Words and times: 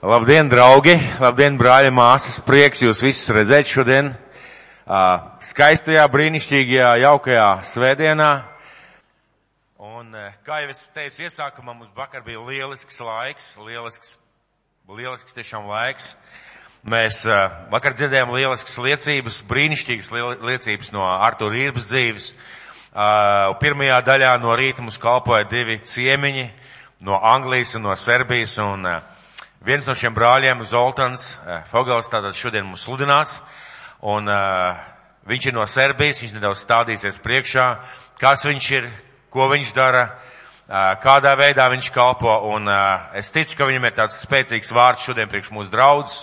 Labdien, 0.00 0.48
draugi! 0.48 0.94
Labdien, 1.20 1.58
brāļi, 1.60 1.90
māsas! 1.92 2.38
Prieks 2.40 2.80
jūs 2.80 3.02
visus 3.04 3.28
redzēt 3.36 3.68
šodien 3.68 4.06
skaistajā, 5.44 6.06
brīnišķīgajā, 6.08 6.94
jaukajā 7.02 7.48
svētdienā. 7.68 8.28
Un, 9.76 10.16
kā 10.46 10.62
jau 10.62 10.70
es 10.72 10.80
teicu 10.96 11.26
iesākumā, 11.26 11.74
mums 11.74 11.92
vakar 11.92 12.24
bija 12.24 12.40
lielisks 12.46 12.96
laiks, 13.04 13.50
lielisks, 13.60 14.14
lielisks 14.88 15.36
tiešām 15.36 15.68
laiks. 15.68 16.14
Mēs 16.80 17.20
vakar 17.68 17.92
dzirdējām 18.00 18.32
lieliskas 18.38 18.80
liecības, 18.80 19.44
brīnišķīgas 19.52 20.10
liecības 20.40 20.92
no 20.96 21.04
Artur 21.12 21.52
Rības 21.52 21.92
dzīves. 21.92 22.32
Pirmajā 23.60 24.02
daļā 24.08 24.34
no 24.40 24.56
rīta 24.56 24.80
mums 24.80 24.96
kalpoja 24.96 25.44
divi 25.44 25.76
ciemiņi 25.76 26.50
no 27.04 27.20
Anglijas 27.20 27.76
un 27.76 27.90
no 27.90 28.00
Serbijas. 28.00 28.56
Un, 28.64 28.88
uh, 28.88 29.19
Viens 29.60 29.84
no 29.84 29.92
šiem 29.92 30.14
brāļiem, 30.16 30.62
Zoltans 30.64 31.34
eh, 31.44 31.58
Fogels, 31.68 32.06
tātad 32.08 32.32
šodien 32.32 32.64
mums 32.64 32.80
sludinās, 32.86 33.34
un 34.08 34.24
uh, 34.32 34.78
viņš 35.28 35.48
ir 35.50 35.52
no 35.52 35.66
Serbijas, 35.68 36.22
viņš 36.22 36.32
nedaudz 36.32 36.62
stādīsies 36.64 37.18
priekšā, 37.20 37.66
kas 38.16 38.46
viņš 38.48 38.68
ir, 38.78 38.86
ko 39.28 39.50
viņš 39.52 39.74
dara, 39.76 40.06
uh, 40.06 40.94
kādā 41.04 41.34
veidā 41.36 41.66
viņš 41.74 41.90
kalpo, 41.92 42.32
un 42.54 42.72
uh, 42.72 43.12
es 43.20 43.28
ticu, 43.36 43.58
ka 43.58 43.68
viņam 43.68 43.90
ir 43.90 43.98
tāds 43.98 44.22
spēcīgs 44.24 44.72
vārds 44.72 45.04
šodien 45.04 45.28
priekš 45.28 45.52
mūsu 45.52 45.68
draudzes, 45.76 46.22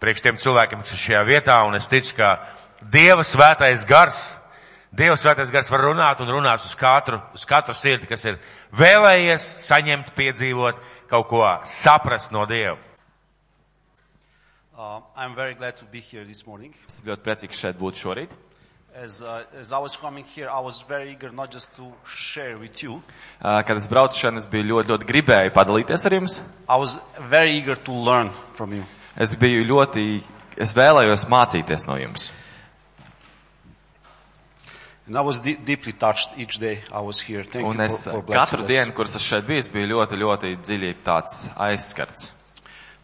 priekš 0.00 0.24
tiem 0.24 0.40
cilvēkiem, 0.40 0.80
kas 0.80 0.96
ir 0.96 1.04
šajā 1.04 1.22
vietā, 1.28 1.60
un 1.68 1.76
es 1.76 1.90
ticu, 1.92 2.16
ka 2.16 2.38
Dieva 2.80 3.28
svētais 3.28 3.84
gars, 3.84 4.22
Dieva 4.90 5.14
svētais 5.14 5.52
gars 5.54 5.68
var 5.70 5.84
runāt 5.86 6.18
un 6.18 6.30
runāt 6.34 6.64
uz 6.66 6.72
katru, 6.74 7.20
uz 7.34 7.44
katru 7.46 7.74
sirdi, 7.78 8.08
kas 8.10 8.24
ir 8.26 8.40
vēlējies 8.74 9.44
saņemt, 9.62 10.10
piedzīvot, 10.18 10.80
kaut 11.12 11.28
ko 11.30 11.44
saprast 11.62 12.34
no 12.34 12.42
Dieva. 12.50 12.74
Uh, 14.74 14.98
I'm 15.14 15.36
very 15.36 15.54
glad 15.54 15.76
to 15.76 15.84
be 15.84 16.00
here 16.00 16.24
this 16.24 16.46
morning. 16.46 16.74
Es 16.88 17.02
ļoti 17.06 17.22
priecīgs 17.22 17.58
šeit 17.60 17.78
būt 17.78 18.00
šorīt. 18.00 18.34
As, 18.96 19.22
uh, 19.22 19.44
as 19.60 19.70
I 19.70 19.78
was 19.78 19.94
coming 19.96 20.24
here, 20.24 20.50
I 20.50 20.58
was 20.58 20.80
very 20.82 21.12
eager 21.12 21.30
not 21.30 21.52
just 21.52 21.76
to 21.76 21.92
share 22.04 22.58
with 22.58 22.82
you. 22.82 23.02
Uh, 23.40 23.62
Kad 23.62 23.76
es 23.76 23.86
braucu 23.86 24.18
šeit, 24.18 24.34
es 24.40 24.50
biju 24.50 24.72
ļoti, 24.72 24.90
ļoti 24.90 25.06
gribēju 25.06 25.54
padalīties 25.54 26.06
ar 26.08 26.18
jums. 26.18 26.40
I 26.66 26.80
was 26.80 26.98
very 27.30 27.54
eager 27.54 27.76
to 27.76 27.92
learn 27.92 28.34
from 28.56 28.74
you. 28.74 28.82
Es 29.14 29.36
biju 29.38 29.62
ļoti, 29.70 30.24
es 30.58 30.74
vēlējos 30.74 31.28
mācīties 31.30 31.86
no 31.86 32.00
jums. 32.00 32.32
And 32.32 32.34
I 32.34 32.34
was 32.34 32.34
de 32.34 32.34
deeply 32.34 32.36
touched 33.46 34.26
each 34.26 34.26
day 34.26 34.26
I 34.26 34.28
was 34.30 34.36
here. 34.36 34.99
Thank 34.99 34.99
Un 37.66 37.82
es 37.82 37.96
for, 38.04 38.20
for 38.22 38.34
katru 38.34 38.66
dienu, 38.68 38.94
kuras 38.94 39.16
es 39.18 39.24
šeit 39.26 39.48
biju, 39.48 39.58
es 39.64 39.70
biju 39.72 39.88
ļoti, 39.90 40.18
ļoti 40.20 40.52
dziļi 40.62 40.92
tāds 41.06 41.48
aizskarts. 41.58 42.30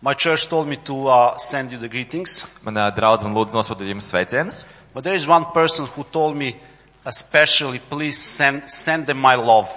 My 0.07 0.15
church 0.15 0.47
told 0.47 0.69
me 0.71 0.77
to 0.87 1.09
uh, 1.09 1.35
send 1.41 1.73
you 1.73 1.79
the 1.83 1.89
greetings, 1.91 2.45
Manā 2.63 2.87
draudz 2.95 3.25
man 3.27 3.35
lūdzu 3.35 3.59
nosūtīt 3.59 3.91
jums 3.91 4.07
sveicienus. 4.13 4.63
but 4.95 5.03
there 5.05 5.17
is 5.17 5.27
one 5.27 5.45
person 5.53 5.87
who 5.87 6.05
told 6.05 6.37
me 6.37 6.55
especially, 7.05 7.79
please 7.79 8.19
send, 8.19 8.71
send 8.71 9.07
them 9.07 9.19
my 9.19 9.35
love. 9.35 9.69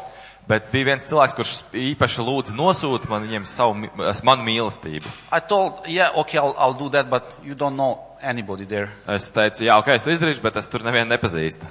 Bet 0.49 0.71
bija 0.71 0.86
viens 0.86 1.03
cilvēks, 1.05 1.36
kurš 1.38 1.52
īpaši 1.77 2.23
lūdza 2.25 2.53
nosūt 2.58 3.09
man 3.09 3.25
viņiem 3.25 3.43
savu, 3.45 3.89
manu 4.25 4.45
mīlestību. 4.45 5.09
I 5.31 5.39
told, 5.41 5.86
yeah, 5.88 6.09
okay, 6.17 6.39
I'll, 6.41 6.55
I'll 6.58 6.77
do 6.77 6.89
that, 6.89 7.09
but 7.09 7.38
you 7.45 7.53
don't 7.53 7.77
know 7.77 7.99
anybody 8.21 8.66
there. 8.66 8.89
Es 9.08 9.30
teicu, 9.33 9.66
jā, 9.66 9.77
ok, 9.77 9.93
es 9.93 10.05
to 10.05 10.14
izdarīšu, 10.14 10.41
bet 10.41 10.58
es 10.58 10.69
tur 10.69 10.86
nevienu 10.86 11.09
nepazīstu. 11.14 11.69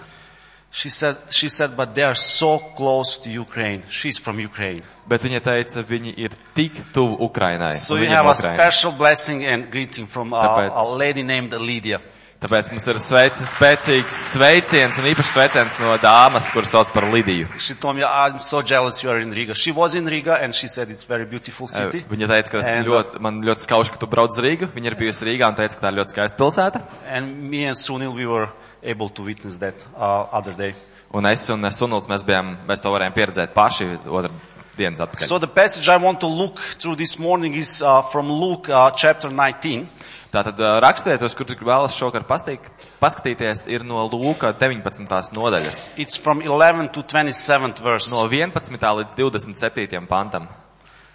She 0.79 0.91
said, 0.91 1.17
she 1.31 1.49
said, 1.49 1.71
but 1.77 1.93
they 1.97 2.05
are 2.05 2.15
so 2.15 2.59
close 2.79 3.19
to 3.25 3.29
Ukraine. 3.29 3.83
She's 3.91 4.19
from 4.25 4.39
Ukraine. 4.39 4.83
Bet 5.11 5.25
viņa 5.27 5.41
teica, 5.43 5.83
viņi 5.83 6.13
ir 6.25 6.37
tik 6.55 6.77
tuvu 6.95 7.17
Ukrainai. 7.27 7.73
So 7.75 7.97
you 7.97 8.07
have 8.07 8.27
a 8.27 8.31
Ukrainas. 8.37 8.55
special 8.55 8.93
blessing 8.93 9.45
and 9.45 9.67
greeting 9.73 10.07
from 10.07 10.33
uh, 10.33 10.39
Tāpēc- 10.39 10.77
a 10.77 10.85
lady 11.03 11.25
named 11.25 11.53
Lydia. 11.53 11.99
Tāpēc 12.39 12.71
mums 12.71 12.87
ir 12.87 13.01
sveic, 13.03 13.35
spēcīgs 13.35 14.19
sveiciens 14.37 15.01
un 15.03 15.09
īpašs 15.11 15.33
sveiciens 15.35 15.75
no 15.83 15.97
dāmas, 15.99 16.53
kuras 16.55 16.71
sauc 16.71 16.93
par 16.95 17.09
Lidiju. 17.11 17.49
She 17.59 17.75
told 17.75 17.97
me, 17.97 18.05
I'm 18.05 18.39
so 18.39 18.63
jealous 18.63 19.03
you 19.03 19.11
are 19.11 19.19
in 19.19 19.33
Riga. 19.35 19.57
She 19.59 19.73
was 19.73 19.97
in 19.99 20.07
Riga 20.07 20.39
and 20.39 20.55
she 20.55 20.69
said 20.69 20.89
it's 20.95 21.03
very 21.03 21.27
beautiful 21.27 21.67
city. 21.67 22.05
Viņa 22.07 22.31
teica, 22.31 22.53
ka 22.55 22.63
And, 22.63 22.87
ļoti, 22.87 23.19
man 23.27 23.43
ļoti 23.43 23.67
skauž, 23.67 23.91
ka 23.91 23.99
tu 23.99 24.07
brauc 24.07 24.31
uz 24.31 24.39
Rīgu. 24.39 24.71
Viņa 24.71 24.93
ir 24.93 24.99
bijusi 25.03 25.27
Rīgā 25.27 25.51
un 25.51 25.59
teica, 25.59 25.75
ka 25.75 25.89
tā 25.89 25.91
ir 25.91 25.99
ļoti 25.99 26.15
skaista 26.15 26.39
pilsēta. 26.39 26.85
And 27.11 27.51
me 27.51 27.65
and 27.67 27.75
Sunil, 27.75 28.15
we 28.15 28.31
were 28.31 28.47
able 28.83 29.09
to 29.11 29.25
witness 29.25 29.59
that 29.59 29.75
uh, 29.97 30.27
other 30.33 30.55
day. 30.57 30.75
Un 31.13 31.25
es 31.27 31.49
un 31.49 31.65
Sunuls, 31.73 32.09
mēs 32.09 32.25
bijām, 32.27 32.57
mēs 32.69 32.83
to 32.85 32.93
varējām 32.93 33.15
pieredzēt 33.17 33.55
paši 33.57 33.87
otru 34.05 34.33
dienas 34.77 35.01
atpakaļ. 35.01 35.27
So 35.27 35.39
the 35.39 35.49
passage 35.49 35.89
I 35.89 35.97
want 35.97 36.21
to 36.21 36.29
look 36.29 36.59
through 36.79 36.97
this 36.97 37.19
morning 37.19 37.55
is 37.55 37.83
uh, 37.83 38.03
from 38.03 38.31
Luke 38.31 38.69
uh, 38.69 38.91
chapter 38.91 39.31
19. 39.31 39.87
Tātad 40.29 40.59
ā, 40.61 40.75
raksturietos, 40.85 41.33
kur 41.33 41.49
vēlas 41.49 41.97
šokar 41.97 42.27
pastīt, 42.29 42.67
paskatīties, 43.01 43.65
ir 43.73 43.85
no 43.89 44.03
Lūka 44.13 44.53
19. 44.53 45.09
nodaļas. 45.33 45.87
It's 45.97 46.21
from 46.21 46.43
11 46.45 46.93
to 46.93 47.03
27th 47.03 47.81
verse. 47.81 48.13
No 48.13 48.27
11. 48.29 48.53
līdz 49.01 49.17
27. 49.17 50.05
pantam. 50.11 50.51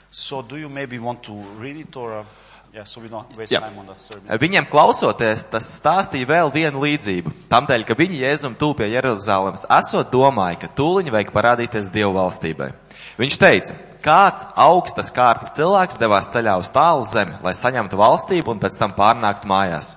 So 0.09 0.41
do 0.41 0.57
you 0.57 0.69
maybe 0.69 0.97
want 0.99 1.21
to 1.23 1.33
read 1.59 1.77
it 1.77 1.95
or, 1.95 2.19
uh, 2.19 2.25
yeah, 2.73 2.83
so 2.85 3.01
sermon. 3.97 4.39
Viņiem 4.41 4.65
klausoties, 4.71 5.45
tas 5.45 5.67
stāstīja 5.77 6.25
vēl 6.29 6.51
vienu 6.53 6.81
līdzību. 6.81 7.33
Tamdēļ, 7.51 7.83
ka 7.85 7.97
viņi 7.99 8.21
Jēzum 8.23 8.55
tūp 8.57 8.81
pie 8.81 8.87
Jeruzalemes, 8.95 9.67
esot 9.69 10.09
domāja, 10.13 10.63
ka 10.63 10.71
tūliņi 10.73 11.13
vajag 11.13 11.33
parādīties 11.35 11.91
Dievu 11.93 12.15
valstībai. 12.17 12.71
Viņš 13.19 13.37
teica, 13.37 13.75
kāds 14.01 14.47
augstas 14.57 15.13
kārtas 15.13 15.53
cilvēks 15.53 15.99
devās 16.01 16.31
ceļā 16.33 16.55
uz 16.57 16.71
tālu 16.73 17.05
zemi, 17.05 17.37
lai 17.45 17.53
saņemtu 17.53 17.99
valstību 17.99 18.55
un 18.55 18.63
pēc 18.63 18.79
tam 18.81 18.97
pārnāktu 18.97 19.51
mājās. 19.53 19.93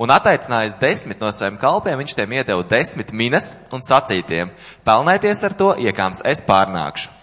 Un 0.00 0.10
attaicinājis 0.10 0.78
desmit 0.80 1.22
no 1.22 1.30
saviem 1.30 1.60
kalpiem, 1.60 1.98
viņš 2.00 2.16
tiem 2.18 2.34
iedeva 2.40 2.66
desmit 2.66 3.14
minas 3.14 3.52
un 3.70 3.86
sacītiem, 3.86 4.50
pelnēties 4.86 5.46
ar 5.46 5.54
to, 5.54 5.74
iekāms 5.78 6.24
es 6.26 6.42
pārnākšu. 6.46 7.19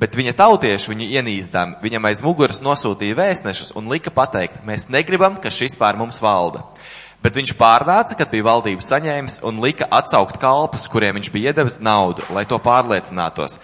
Bet 0.00 0.16
viņa 0.16 0.32
tautieši 0.38 0.90
viņu 0.92 1.06
ienīstam, 1.18 1.76
viņam 1.82 2.08
aiz 2.08 2.22
muguras 2.24 2.62
nosūtīja 2.64 3.18
vēstnešus 3.18 3.74
un 3.76 3.90
lika 3.92 4.10
pateikt, 4.14 4.62
mēs 4.64 4.88
negribam, 4.92 5.36
ka 5.36 5.52
šis 5.52 5.76
pār 5.78 5.98
mums 6.00 6.22
valda. 6.24 6.64
Bet 7.22 7.36
viņš 7.38 7.52
pārnāca, 7.54 8.16
kad 8.18 8.32
bija 8.32 8.48
valdību 8.48 8.82
saņēmis 8.82 9.42
un 9.46 9.60
lika 9.62 9.86
atsaukt 9.92 10.40
kalpus, 10.42 10.88
kuriem 10.90 11.20
viņš 11.20 11.30
bija 11.30 11.52
iedevis 11.52 11.78
naudu, 11.78 12.24
lai 12.34 12.42
to 12.50 12.58
pārliecinātos, 12.58 13.60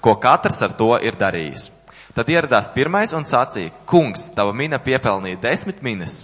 ko 0.00 0.16
katrs 0.22 0.62
ar 0.64 0.72
to 0.78 0.94
ir 1.02 1.18
darījis. 1.20 1.68
Tad 2.16 2.28
ieradās 2.28 2.70
pirmais 2.72 3.12
un 3.16 3.24
sacīja, 3.28 3.72
kungs, 3.88 4.30
tava 4.36 4.52
mina 4.56 4.78
piepelnīja 4.80 5.40
desmit 5.42 5.82
minas. 5.84 6.22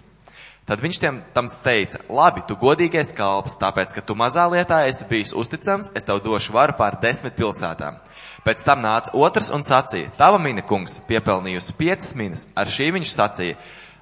Tad 0.68 0.82
viņš 0.84 0.98
tiem 1.00 1.20
tam 1.32 1.46
teica, 1.64 2.00
labi, 2.12 2.42
tu 2.44 2.56
godīgais 2.60 3.14
kalps, 3.16 3.54
tāpēc, 3.60 3.94
ka 3.96 4.04
tu 4.04 4.12
mazā 4.16 4.44
lietā 4.52 4.82
esi 4.84 5.06
bijis 5.08 5.32
uzticams, 5.32 5.88
es 5.96 6.04
tev 6.04 6.20
došu 6.24 6.52
varu 6.52 6.76
pār 6.76 6.98
desmit 7.00 7.36
pilsētām. 7.38 7.96
Pēc 8.48 8.62
tam 8.64 8.80
nāca 8.80 9.12
otrs 9.12 9.50
un 9.52 9.60
sacīja, 9.60 10.08
tava 10.16 10.38
mina 10.40 10.62
kungs, 10.64 11.02
piepelnījusi 11.04 11.74
piecas 11.76 12.14
minas, 12.16 12.46
ar 12.56 12.70
šī 12.72 12.86
viņš 12.96 13.10
sacīja, 13.12 13.58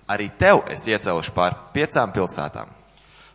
arī 0.06 0.28
tev 0.38 0.60
es 0.70 0.84
iecelšu 0.86 1.34
pār 1.34 1.56
piecām 1.74 2.12
pilsētām. 2.14 2.70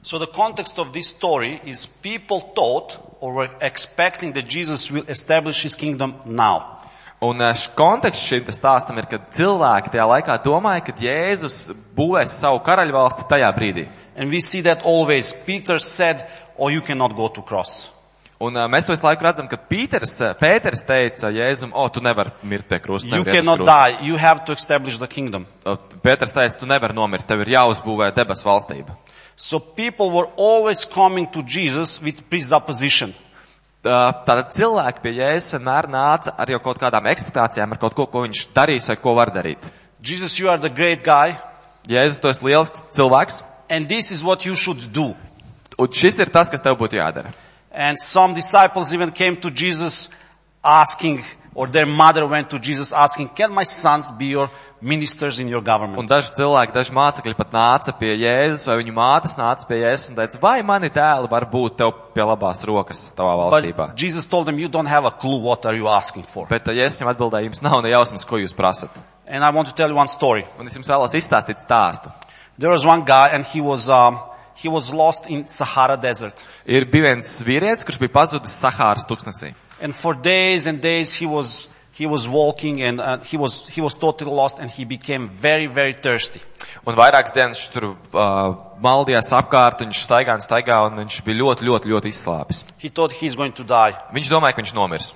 So 0.01 0.19
the 0.23 0.31
context 0.31 0.79
of 0.79 0.93
this 0.93 1.11
story 1.11 1.59
is 1.65 1.85
people 1.85 2.39
thought 2.39 2.95
or 3.19 3.33
were 3.33 3.49
expecting 3.59 4.31
that 4.39 4.47
Jesus 4.47 4.89
will 4.89 5.03
establish 5.09 5.63
his 5.63 5.75
kingdom 5.75 6.15
now. 6.25 6.79
Un 7.19 7.43
eh, 7.43 7.67
konteksts 7.75 8.23
šim 8.31 8.47
stāstam 8.47 8.97
ir, 8.97 9.11
ka 9.11 9.19
cilvēki 9.35 9.91
tajā 9.91 10.07
laikā 10.15 10.39
domāja, 10.47 10.87
ka 10.87 10.95
Jēzus 10.95 11.73
būvēs 11.93 12.39
savu 12.39 12.63
karaļvalsti 12.63 13.27
tajā 13.29 13.51
brīdī. 13.59 13.89
And 14.15 14.31
we 14.31 14.39
see 14.39 14.63
that 14.63 14.87
always. 14.87 15.35
Peter 15.45 15.77
said, 15.77 16.23
oh, 16.57 16.69
you 16.69 16.79
cannot 16.79 17.19
go 17.19 17.27
to 17.27 17.43
cross. 17.43 17.91
Un 18.41 18.55
uh, 18.57 18.65
mēs 18.71 18.87
to 18.87 18.93
visu 18.95 19.05
laiku 19.05 19.21
redzam, 19.27 19.45
ka 19.47 19.57
Pīters, 19.69 20.15
Pēters 20.39 20.81
teica 20.87 21.29
Jēzum, 21.29 21.75
o, 21.77 21.83
tu 21.93 22.01
nevari 22.01 22.31
mirt 22.49 22.65
pie 22.69 22.79
krusta. 22.81 23.11
You 23.13 23.25
cannot 23.27 23.59
krustu." 23.61 23.69
die. 23.69 24.07
You 24.07 24.17
have 24.17 24.45
to 24.47 24.55
establish 24.57 24.97
the 24.97 25.07
kingdom. 25.07 25.45
O, 25.65 25.75
Pēters 26.01 26.33
teica, 26.33 26.57
tu 26.57 26.65
nevari 26.69 26.95
nomirt, 26.97 27.27
tev 27.29 27.43
ir 27.45 27.53
jāuzbūvē 27.53 28.09
debesu 28.17 28.47
valstība. 28.49 28.95
So 29.35 29.59
people 29.59 30.09
were 30.11 30.29
always 30.37 30.85
coming 30.85 31.27
to 31.33 31.43
Jesus 31.43 31.99
with 32.01 32.23
presupposition. 32.29 33.13
Tā- 33.83 34.23
Tātad 34.25 34.51
cilvēki 34.53 35.01
pie 35.01 35.13
Jēzus 35.17 35.55
vienmēr 35.57 35.87
nāca 35.89 36.33
ar 36.37 36.49
jau 36.53 36.59
kaut 36.61 36.77
kādām 36.81 37.07
ekspektācijām, 37.09 37.71
ar 37.73 37.77
kaut 37.81 37.95
ko, 37.97 38.05
ko 38.05 38.25
viņš 38.27 38.47
darīs 38.53 38.87
vai 38.89 38.95
ko 39.01 39.15
var 39.17 39.31
darīt. 39.33 39.57
Jesus, 40.01 40.39
you 40.39 40.49
are 40.49 40.57
the 40.61 40.69
great 40.69 41.03
guy, 41.05 41.35
Jēzus, 41.89 42.19
tu 42.21 42.27
esi 42.29 42.45
liels 42.45 42.73
cilvēks, 42.93 43.43
and 43.69 43.87
this 43.89 44.11
is 44.11 44.23
what 44.23 44.45
you 44.45 44.55
should 44.55 44.81
do. 44.93 45.15
un 45.79 45.87
šis 45.87 46.19
ir 46.19 46.29
tas, 46.29 46.49
kas 46.49 46.61
tev 46.61 46.77
būtu 46.77 46.97
jādara. 46.99 47.33
And 47.71 47.97
some 47.97 48.33
disciples 48.33 48.93
even 48.93 49.11
came 49.11 49.37
to 49.37 49.49
Jesus 49.49 50.09
asking, 50.63 51.23
or 51.55 51.67
their 51.67 51.85
mother 51.85 52.27
went 52.27 52.49
to 52.49 52.59
Jesus 52.59 52.91
asking, 52.91 53.29
can 53.29 53.51
my 53.51 53.63
sons 53.63 54.11
be 54.11 54.25
your 54.25 54.49
ministers 54.81 55.39
in 55.39 55.47
your 55.47 55.61
government? 55.61 55.99
Un 55.99 56.09
daži 56.09 56.33
cilvēki, 56.35 56.73
daži 56.75 56.93
mācekļi 56.97 57.37
pat 57.37 57.53
nāca 57.55 57.93
pie 57.95 58.11
Jēzus, 58.19 58.65
vai 58.67 58.77
viņu 58.81 58.95
mātes 58.95 59.37
nāca 59.39 59.67
pie 59.69 59.79
Jēzus 59.85 60.11
un 60.11 60.19
teica, 60.19 60.41
vai 60.41 60.57
mani 60.67 60.89
dēli 60.91 61.31
var 61.31 61.45
būt 61.51 61.77
tev 61.79 61.93
pie 62.15 62.25
labās 62.27 62.59
rokas 62.67 63.05
tavā 63.15 63.37
valstībā. 63.39 63.91
But 63.93 63.95
Jesus 63.95 64.27
told 64.27 64.49
them, 64.49 64.59
you 64.59 64.67
don't 64.67 64.89
have 64.91 65.07
a 65.07 65.11
clue 65.11 65.39
what 65.39 65.65
are 65.65 65.77
you 65.77 65.87
asking 65.87 66.27
for. 66.27 66.49
Bet 66.51 66.67
uh, 66.67 66.75
Jēzus 66.75 66.99
viņam 66.99 67.13
atbildēja, 67.13 67.47
jums 67.47 67.63
nav 67.63 67.79
ne 67.85 67.93
jausmas, 67.93 68.27
ko 68.27 68.41
jūs 68.41 68.55
prasat. 68.57 68.91
And 69.27 69.45
I 69.45 69.49
want 69.55 69.71
to 69.71 69.75
tell 69.75 69.87
you 69.87 69.95
one 69.95 70.11
story. 70.11 70.43
Un 70.59 70.67
es 70.67 70.75
jums 70.75 70.91
vēlos 70.91 71.15
izstāstīt 71.15 71.63
stāstu. 71.63 72.11
There 72.59 72.69
was 72.69 72.83
one 72.85 73.05
guy 73.07 73.29
and 73.31 73.47
he 73.47 73.61
was, 73.61 73.87
um, 73.87 74.19
he 74.61 74.69
was 74.69 74.93
lost 74.93 75.27
in 75.29 75.45
Sahara 75.45 75.97
desert. 75.97 76.43
Ir 76.65 76.85
bija 76.85 77.09
viens 77.09 77.41
vīrietis, 77.45 77.85
kurš 77.87 77.99
bija 78.01 78.13
pazudis 78.13 78.53
Sahāras 78.53 79.07
tuksnesī. 79.09 79.55
And 79.81 79.95
for 79.95 80.13
days 80.13 80.67
and 80.67 80.81
days 80.81 81.15
he 81.17 81.25
was, 81.25 81.69
he 81.97 82.05
was 82.05 82.27
walking 82.29 82.81
and 82.81 83.01
uh, 83.01 83.17
he 83.25 83.37
was, 83.37 83.67
he 83.67 83.81
was 83.81 83.95
totally 83.95 84.31
lost 84.31 84.59
and 84.59 84.69
he 84.69 84.85
became 84.85 85.29
very, 85.29 85.65
very 85.65 85.93
thirsty. 85.93 86.41
Un 86.85 86.95
vairākas 86.97 87.33
dienas 87.33 87.59
viņš 87.59 87.73
tur 87.73 87.87
uh, 87.91 88.53
maldījās 88.81 89.29
apkārt, 89.37 89.83
viņš 89.83 90.05
staigā 90.07 90.37
un 90.37 90.41
staigā, 90.41 90.79
un 90.87 91.01
viņš 91.03 91.19
bija 91.25 91.37
ļoti, 91.41 91.67
ļoti, 91.67 91.91
ļoti 91.93 92.09
izslāpis. 92.13 92.63
He 92.81 92.89
thought 92.89 93.13
he's 93.13 93.37
going 93.37 93.53
to 93.57 93.65
die. 93.65 93.97
Viņš 94.13 94.31
domāja, 94.33 94.57
ka 94.57 94.63
viņš 94.63 94.73
nomirs. 94.77 95.11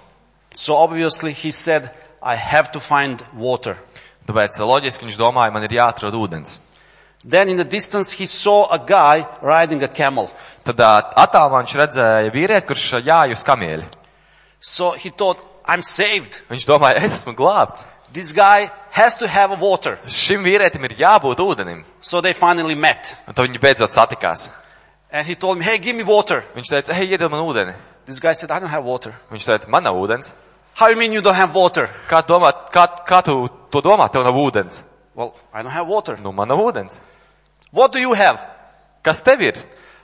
So 0.53 0.77
obviously 0.77 1.33
he 1.33 1.51
said, 1.51 1.89
I 2.21 2.35
have 2.35 2.71
to 2.73 2.79
find 2.79 3.21
water. 3.33 3.77
Tāpēc 4.25 4.57
loģiski 4.61 5.05
viņš 5.05 5.17
domāja, 5.21 5.53
man 5.53 5.65
ir 5.65 5.77
jāatrod 5.77 6.15
ūdens. 6.17 6.59
Then 7.27 7.49
in 7.49 7.57
the 7.57 7.65
distance 7.65 8.11
he 8.13 8.27
saw 8.27 8.69
a 8.69 8.77
guy 8.77 9.25
riding 9.41 9.81
a 9.83 9.87
camel. 9.87 10.29
Tad 10.65 10.77
attālumā 10.77 11.63
viņš 11.63 11.75
redzēja 11.79 12.31
vīrieti, 12.33 12.67
kurš 12.69 12.85
jāj 13.05 13.33
uz 13.33 13.43
kamieļa. 13.45 13.85
So 14.59 14.91
he 14.91 15.09
thought, 15.09 15.41
I'm 15.65 15.81
saved. 15.81 16.43
Viņš 16.49 16.67
domāja, 16.69 17.01
es 17.01 17.21
esmu 17.21 17.33
glābts. 17.37 17.87
This 18.13 18.31
guy 18.31 18.69
has 18.91 19.17
to 19.17 19.27
have 19.27 19.57
water. 19.59 19.97
Šim 20.05 20.45
vīrietim 20.45 20.85
ir 20.85 20.93
jābūt 21.01 21.41
ūdenim. 21.41 21.83
So 21.99 22.21
they 22.21 22.33
finally 22.33 22.75
met. 22.75 23.15
Un 23.27 23.33
tad 23.33 23.49
viņi 23.49 23.61
beidzot 23.61 23.91
satikās. 23.91 24.49
And 25.11 25.25
he 25.27 25.35
told 25.35 25.57
me, 25.57 25.63
hey, 25.65 25.77
give 25.77 25.97
me 25.97 26.03
water. 26.03 26.43
Viņš 26.55 26.69
teica, 26.71 26.93
hei, 26.93 27.09
iedod 27.09 27.33
man 27.33 27.41
ūdeni. 27.45 27.73
This 28.05 28.19
guy 28.19 28.33
said, 28.33 28.51
I 28.51 28.59
don't 28.59 28.69
have 28.69 28.85
water. 28.85 29.15
Viņš 29.33 29.49
teica, 29.49 29.69
man 29.69 29.83
nav 29.83 29.97
ūdens. 29.97 30.31
How 30.75 30.89
you 30.89 30.97
mean 30.97 31.13
you 31.13 31.21
don't 31.21 31.35
have 31.35 31.55
water? 31.55 31.89
Kā, 32.09 32.21
domā, 32.21 32.51
kā, 32.71 32.85
kā 33.07 33.21
tu 33.25 33.47
to 33.71 33.81
domā, 33.81 34.09
tev 34.13 34.25
nav 34.27 34.37
ūdens? 34.37 34.83
Well, 35.15 35.33
I 35.53 35.63
don't 35.63 35.71
have 35.71 35.87
water. 35.87 36.17
Nu, 36.21 36.31
man 36.31 36.49
nav 36.51 36.61
ūdens. 36.61 36.99
What 37.75 37.91
do 37.91 37.99
you 37.99 38.13
have? 38.15 38.39
Kas 39.03 39.19
tev 39.19 39.41
ir? 39.43 39.57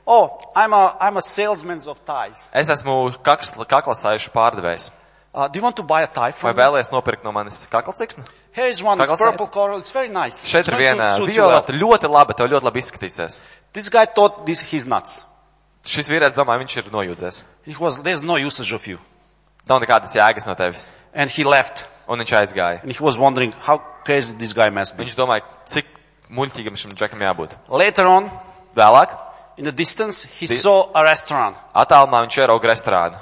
Oh, 0.05 0.37
I'm 0.53 0.73
a, 0.73 0.97
I'm 0.99 1.15
a 1.15 1.21
salesman 1.21 1.79
of 1.87 2.03
ties. 2.03 2.49
Es 2.51 2.67
esmu 2.67 3.13
kaklasājušu 3.23 4.33
pārdevējs. 4.35 4.89
Uh, 5.33 5.47
do 5.47 5.59
you 5.59 5.63
want 5.63 5.77
to 5.77 5.83
buy 5.83 6.01
a 6.03 6.07
tie 6.07 6.33
Vai 6.33 6.35
for 6.35 6.51
me? 6.51 6.59
vēlies 6.59 6.91
nopirkt 6.91 7.23
no 7.23 7.31
manis 7.31 7.63
kaklaciksnu? 7.71 8.25
Here 8.51 8.67
is 8.67 8.83
one. 8.83 8.99
It's 8.99 9.15
purple 9.15 9.47
coral. 9.47 9.79
It's 9.79 9.93
very 9.95 10.09
nice. 10.09 10.43
Šeit 10.43 10.67
ir 10.67 10.75
viena 10.75 11.13
violeta, 11.23 11.71
ļoti 11.71 12.09
laba, 12.11 12.35
tev 12.35 12.51
ļoti 12.51 12.67
labi 12.67 12.83
izskatīsies. 12.83 13.39
This 13.71 13.87
guy 13.87 14.03
thought 14.03 14.43
this, 14.45 14.59
he's 14.59 14.89
nuts. 14.91 15.23
Šis 15.87 16.11
vīrietis 16.11 16.35
domā, 16.35 16.59
viņš 16.59 16.75
ir 16.81 16.91
nojūdzies. 16.91 17.39
He 17.69 17.77
was, 17.79 18.01
there's 18.03 18.21
no 18.21 18.35
usage 18.35 18.75
of 18.75 18.83
you. 18.85 18.99
Nav 19.69 19.79
nekādas 19.79 20.11
jēgas 20.19 20.43
no 20.45 20.57
tevis. 20.59 20.83
And 21.13 21.31
he 21.31 21.47
left. 21.47 21.87
Un 22.11 22.19
viņš 22.19 22.35
aizgāja. 22.41 22.83
And 22.83 22.91
he 22.91 22.99
was 22.99 23.15
wondering 23.17 23.55
how 23.63 23.79
crazy 24.03 24.35
this 24.35 24.51
guy 24.51 24.67
must 24.69 24.97
be. 24.97 25.07
Viņš 25.07 25.15
domāja, 25.15 25.47
cik 25.71 25.87
muļķīgam 26.31 26.77
šim 26.79 26.93
džekam 26.97 27.19
jābūt. 27.25 27.55
Later 27.69 28.07
on, 28.07 28.29
Vēlāk, 28.75 29.17
in 29.57 29.65
the 29.65 29.71
distance, 29.75 30.23
he 30.39 30.47
Di- 30.47 30.55
saw 30.55 30.89
a 30.95 31.03
restaurant. 31.03 31.57
attālumā 31.75 32.21
viņš 32.25 32.37
ierauga 32.39 32.69
restorānu. 32.71 33.17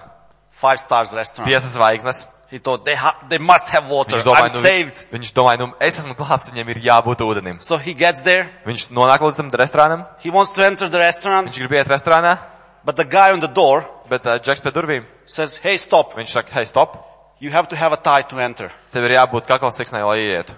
Five 0.51 0.77
stars 0.79 1.13
restaurant. 1.13 1.49
Piecas 1.49 1.73
zvaigznes. 1.75 2.27
He 2.51 2.57
thought 2.59 2.83
they, 2.83 2.95
ha- 2.95 3.15
they 3.29 3.37
must 3.37 3.69
have 3.69 3.87
water. 3.89 4.17
Viņš 4.17 4.25
domāja, 4.25 4.49
I'm 4.49 4.53
nu, 4.55 4.61
saved. 4.61 5.05
viņš 5.13 5.33
domāja, 5.33 5.59
nu, 5.59 5.73
es 5.79 5.99
esmu 5.99 6.15
glābts, 6.17 6.49
viņiem 6.53 6.69
ir 6.73 6.79
jābūt 6.85 7.21
ūdenim. 7.21 7.61
So 7.61 7.77
he 7.77 7.93
gets 7.93 8.21
there. 8.21 8.49
Viņš 8.65 8.87
nonāk 8.89 9.19
līdz 9.21 9.37
tam 9.37 9.51
restorānam, 9.51 10.05
He 10.19 10.29
wants 10.31 10.51
to 10.53 10.63
enter 10.65 10.89
the 10.89 10.97
restaurant, 10.97 11.47
viņš 11.49 11.59
grib 11.61 11.71
iet 11.77 11.87
restorānā, 11.87 12.39
but 12.83 12.95
the 12.95 13.05
guy 13.05 13.31
on 13.31 13.39
the 13.39 13.47
door 13.47 13.85
bet 14.09 14.25
uh, 14.25 14.39
džeks 14.39 14.61
pie 14.65 14.71
durvīm, 14.73 15.05
says, 15.25 15.57
hey, 15.61 15.77
stop. 15.77 16.15
viņš 16.17 16.27
saka, 16.39 16.49
hei, 16.51 16.65
stop, 16.65 17.05
You 17.39 17.51
have 17.51 17.69
to 17.69 17.75
have 17.77 17.93
a 17.93 17.97
tie 17.97 18.23
to 18.27 18.39
enter. 18.39 18.69
tev 18.91 19.03
ir 19.05 19.11
jābūt 19.15 19.45
kaklasiksnai, 19.47 20.01
lai 20.03 20.17
ietu. 20.19 20.51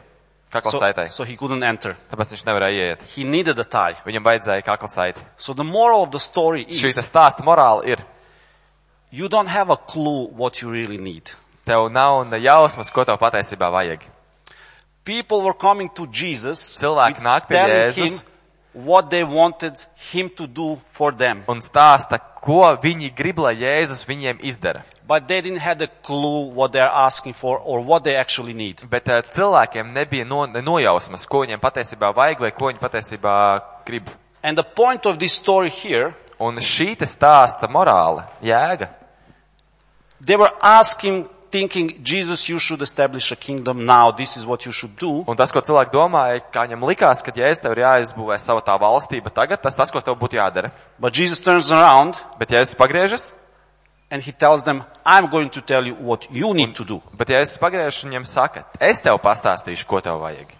So, 0.52 0.60
Kaklasaitai. 0.60 1.10
so 1.10 1.24
he 1.24 1.38
couldn't 1.38 1.64
enter. 1.64 1.96
Tāpēc 2.12 2.34
viņš 2.34 2.42
nevarēja 2.44 2.88
iet. 2.92 3.04
He 3.16 3.24
needed 3.24 3.58
a 3.60 3.64
tie. 3.64 3.96
Viņam 4.04 4.24
vajadzēja 4.26 4.64
kaklasaiti. 4.68 5.22
So 5.38 5.54
the 5.54 5.64
moral 5.64 6.04
of 6.04 6.12
the 6.12 6.20
story 6.20 6.66
is 6.68 6.82
te 6.82 7.02
stāsta 7.02 7.40
morāla 7.44 7.86
ir, 7.88 8.04
you 9.12 9.30
don't 9.30 9.48
have 9.48 9.70
a 9.72 9.78
clue 9.78 10.28
what 10.36 10.62
you 10.62 10.70
really 10.70 10.98
need. 10.98 11.32
tev 11.66 11.90
nav 11.92 12.26
ne 12.28 12.40
jausmas, 12.40 12.92
ko 12.92 13.06
tev 13.06 13.18
patiesībā 13.22 13.72
vajag. 13.72 14.02
People 15.06 15.42
were 15.42 15.54
coming 15.54 15.90
to 15.96 16.06
Jesus 16.08 16.76
Cilvēki 16.78 17.24
nāk 17.24 17.48
pie 17.48 17.56
Jēzus. 17.56 17.98
him 17.98 18.20
what 18.74 19.10
they 19.10 19.24
wanted 19.24 19.76
him 20.12 20.30
to 20.36 20.48
do 20.48 20.78
for 20.92 21.12
them. 21.12 21.44
Un 21.48 21.60
stāsta, 21.62 22.20
ko 22.42 22.64
viņi 22.82 23.12
grib, 23.16 23.40
lai 23.44 23.56
Jēzus 23.60 24.06
viņiem 24.08 24.40
izdara. 24.48 24.84
But 25.08 25.28
they 25.28 25.42
didn't 25.42 25.60
have 25.60 25.82
a 25.82 25.88
clue 25.88 26.48
what 26.54 26.72
they're 26.72 26.88
asking 26.88 27.34
for 27.34 27.60
or 27.60 27.82
what 27.82 28.04
they 28.06 28.16
actually 28.16 28.54
need. 28.54 28.80
Bet 28.90 29.10
uh, 29.10 29.20
cilvēkiem 29.22 29.92
nebija 29.92 30.24
no, 30.26 30.46
nojausmas, 30.48 31.28
ko 31.28 31.44
viņiem 31.44 31.60
patiesībā 31.60 32.14
vajag 32.16 32.40
vai 32.40 32.52
ko 32.56 32.72
viņi 32.72 32.80
patiesībā 32.80 33.34
grib. 33.86 34.08
And 34.42 34.58
the 34.58 34.64
point 34.64 35.06
of 35.06 35.20
this 35.20 35.34
story 35.34 35.70
here, 35.70 36.14
Un 36.40 36.56
šī 36.58 36.96
te 36.98 37.06
stāsta 37.06 37.68
morāla, 37.70 38.24
jēga. 38.42 38.88
they 40.20 40.36
were 40.36 40.50
asking, 40.62 41.28
thinking, 41.52 41.92
Jesus, 42.04 42.48
you 42.50 42.58
should 42.60 42.82
establish 42.82 43.32
a 43.32 43.36
kingdom 43.36 43.86
now. 43.86 44.12
This 44.12 44.38
is 44.38 44.46
what 44.46 44.66
you 44.66 44.72
should 44.72 44.96
do. 44.98 45.24
Un 45.28 45.36
tas, 45.38 45.52
ko 45.52 45.60
cilvēki 45.62 45.92
domāja, 45.94 46.40
kā 46.52 46.64
viņam 46.68 46.88
likās, 46.88 47.22
ka 47.22 47.32
Jēzus 47.36 47.62
tev 47.62 47.76
ir 47.76 47.84
jāizbūvē 47.84 48.40
sava 48.40 48.62
tā 48.62 48.78
valstība 48.80 49.30
tagad, 49.30 49.62
tas 49.62 49.76
tas, 49.76 49.92
ko 49.92 50.00
tev 50.02 50.16
būtu 50.18 50.40
jādara. 50.40 50.72
But 51.00 51.14
Jesus 51.14 51.42
turns 51.42 51.70
around 51.72 52.16
Bet 52.40 52.50
Jēzus 52.50 52.76
pagriežas, 52.80 53.32
and 54.10 54.22
he 54.24 54.32
tells 54.32 54.64
them, 54.64 54.84
I'm 55.06 55.28
going 55.30 55.50
to 55.52 55.62
tell 55.62 55.86
you 55.86 55.94
what 55.96 56.26
you 56.32 56.54
need 56.54 56.74
to 56.76 56.84
do. 56.84 57.02
bet 57.14 57.28
Jēzus 57.28 57.60
pagriežas 57.60 58.04
un 58.06 58.12
viņam 58.12 58.26
saka, 58.26 58.66
es 58.80 59.00
tev 59.02 59.20
pastāstīšu, 59.22 59.86
ko 59.88 60.02
tev 60.02 60.20
vajag. 60.24 60.56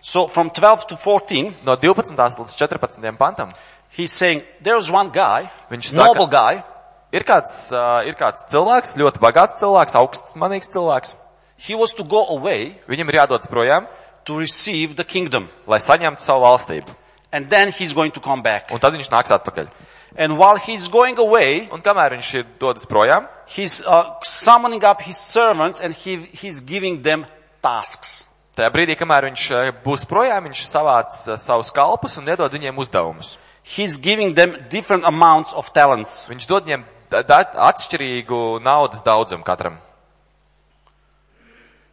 So 0.00 0.26
from 0.26 0.50
12 0.50 0.86
to 0.88 0.96
14, 0.96 1.54
No 1.64 1.76
12. 1.76 2.16
līdz 2.38 2.56
14. 2.58 3.16
pantam 3.16 3.50
he's 3.96 4.10
saying, 4.12 4.42
there's 4.60 4.90
one 4.90 5.10
guy, 5.10 5.48
Viņš 5.70 5.92
saka- 5.92 6.04
noble 6.06 6.26
guy, 6.26 6.62
ir 7.12 7.24
kāds, 7.28 7.70
uh, 7.72 8.02
ir 8.08 8.14
kāds 8.18 8.46
cilvēks, 8.50 8.96
ļoti 8.96 9.20
bagāts 9.22 9.60
cilvēks, 9.60 9.94
augsts 10.00 10.34
manīgs 10.36 10.70
cilvēks. 10.72 11.16
he 11.56 11.74
was 11.74 11.92
to 11.94 12.02
go 12.02 12.26
away 12.36 12.74
Viņam 12.88 13.08
ir 13.08 13.14
jādodas 13.20 13.46
projām, 13.46 13.86
to 14.24 14.38
receive 14.38 14.96
the 14.96 15.04
kingdom. 15.04 15.48
lai 15.66 15.78
saņemtu 15.78 16.20
savu 16.20 16.42
valstību. 16.42 16.88
And 17.32 17.48
then 17.48 17.70
he's 17.72 17.94
going 17.94 18.10
to 18.12 18.20
come 18.20 18.42
back. 18.42 18.70
Un 18.72 18.78
tad 18.78 18.92
viņš 18.92 19.08
nāks 19.10 19.30
atpakaļ. 19.30 19.68
And 20.16 20.36
while 20.38 20.56
he's 20.56 20.88
going 20.88 21.18
away, 21.18 21.68
Un 21.72 21.80
kamēr 21.80 22.12
viņš 22.18 22.34
ir 22.34 22.44
dodas 22.60 22.84
projām, 22.84 23.28
he's 23.46 23.80
uh, 23.86 24.18
summoning 24.22 24.84
up 24.84 25.00
his 25.00 25.16
servants 25.16 25.80
and 25.80 25.94
he, 25.94 26.16
he's 26.16 26.60
giving 26.60 27.00
them 27.02 27.24
tasks. 27.62 28.26
tajā 28.56 28.68
brīdī, 28.68 28.96
kamēr 29.00 29.30
viņš 29.30 29.46
būs 29.84 30.04
projām, 30.04 30.44
viņš 30.44 30.66
savāc 30.68 31.14
savus 31.40 31.70
kalpus 31.72 32.18
un 32.20 32.28
iedod 32.28 32.52
viņiem 32.52 32.76
uzdevumus. 32.76 33.38
He's 33.62 33.96
giving 33.96 34.34
them 34.34 34.58
different 34.68 35.04
amounts 35.06 35.54
of 35.54 35.72
talents. 35.72 36.26
Viņš 36.28 36.48
dod 36.50 36.66
viņiem 36.66 36.84
atšķirīgu 37.12 38.60
naudas 38.64 39.02
daudzumu 39.04 39.44
katram. 39.44 39.78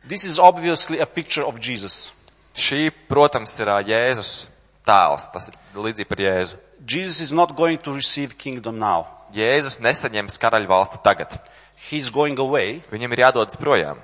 This 0.07 0.23
is 0.23 0.39
obviously 0.39 0.99
a 0.99 1.05
picture 1.05 1.45
of 1.45 1.59
Jesus. 1.59 2.11
Šī, 2.55 2.89
protams, 3.07 3.53
ir 3.59 3.69
Jēzus 3.85 4.47
tēls. 4.87 5.29
Tas 5.33 5.51
ir 5.51 5.57
līdzīgi 5.75 6.09
par 6.09 6.23
Jēzu. 6.23 6.57
Jesus 6.87 7.19
is 7.19 7.31
not 7.31 7.55
going 7.55 7.77
to 7.83 7.93
receive 7.93 8.37
kingdom 8.37 8.79
now. 8.79 9.05
Jēzus 9.35 9.77
nesaņems 9.83 10.39
karaļu 10.41 10.69
valsti 10.71 11.01
tagad. 11.05 11.35
He's 11.89 12.09
going 12.09 12.39
away. 12.39 12.81
Viņam 12.91 13.13
ir 13.13 13.25
jādodas 13.27 13.59
projām. 13.59 14.01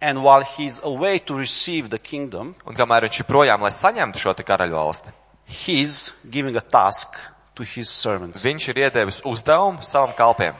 And 0.00 0.22
while 0.22 0.44
he's 0.44 0.80
away 0.84 1.18
to 1.20 1.34
receive 1.38 1.88
the 1.88 1.98
kingdom, 1.98 2.54
Un 2.68 2.76
kamēr 2.76 3.06
viņš 3.06 3.22
ir 3.22 3.28
projām, 3.28 3.62
lai 3.64 3.72
saņemtu 3.72 4.20
šo 4.20 4.34
te 4.36 4.44
karaļu 4.44 4.76
valsti, 4.76 5.14
he's 5.48 6.12
giving 6.28 6.56
a 6.56 6.60
task. 6.60 7.16
Viņš 7.56 8.68
ir 8.68 8.74
iedevis 8.88 9.22
uzdevumu 9.24 9.82
savam 9.82 10.12
kalpiem. 10.16 10.54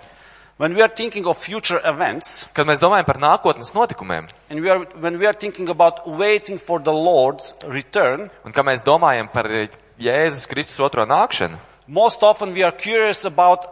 When 0.56 0.74
we 0.74 0.82
are 0.82 0.88
thinking 0.88 1.26
of 1.26 1.36
future 1.38 1.80
events, 1.84 2.46
Kad 2.54 2.66
mēs 2.66 2.78
domājam 2.78 3.04
par 3.06 3.16
nākotnes 3.18 3.72
notikumiem, 3.74 4.28
and 4.48 4.60
we 4.62 4.70
are, 4.70 4.78
when 5.00 5.18
we 5.18 5.26
are 5.26 5.32
thinking 5.34 5.68
about 5.68 6.06
waiting 6.06 6.58
for 6.58 6.78
the 6.78 6.92
Lord's 6.92 7.54
return, 7.66 8.30
un 8.44 8.52
kad 8.52 8.64
mēs 8.64 8.84
domājam 8.86 9.26
par 9.32 9.44
Jēzus 9.98 10.46
Kristus 10.46 10.78
otro 10.78 11.04
nākšanu, 11.04 11.58
most 11.88 12.22
often 12.22 12.52
we 12.54 12.62
are 12.62 12.70
curious 12.72 13.24
about 13.24 13.66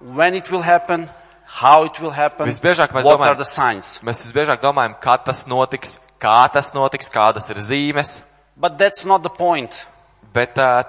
when 0.00 0.34
it 0.34 0.50
will 0.50 0.60
happen, 0.62 1.08
how 1.46 1.84
it 1.84 1.98
will 2.00 2.10
happen, 2.12 2.46
Visbiežāk 2.46 2.92
mēs 2.92 3.04
what 3.04 3.18
domājam- 3.18 3.28
are 3.30 3.34
the 3.34 3.44
signs. 3.48 3.98
mēs 4.02 4.20
visbiežāk 4.26 4.60
domājam, 4.60 5.00
kad 5.00 5.24
tas 5.24 5.46
notiks, 5.46 5.98
kā 6.20 6.52
tas 6.52 6.72
notiks, 6.74 7.08
kādas 7.08 7.48
ir 7.48 7.56
zīmes, 7.56 8.22
But 8.54 8.76
that's 8.76 9.06
not 9.06 9.22
the 9.22 9.30
point. 9.30 9.86
Bet 10.34 10.54
tā, 10.56 10.84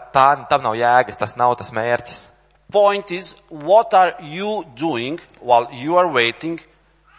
tam 0.49 0.63
nav 0.63 0.77
jēgas, 0.79 1.19
tas 1.19 1.35
nav 1.39 1.57
tas 1.59 1.71
mērķis. 1.75 2.27
Point 2.71 3.11
is, 3.11 3.35
what 3.49 3.93
are 3.93 4.15
you 4.21 4.63
doing 4.75 5.19
while 5.41 5.67
you 5.71 5.97
are 5.97 6.07
waiting 6.07 6.59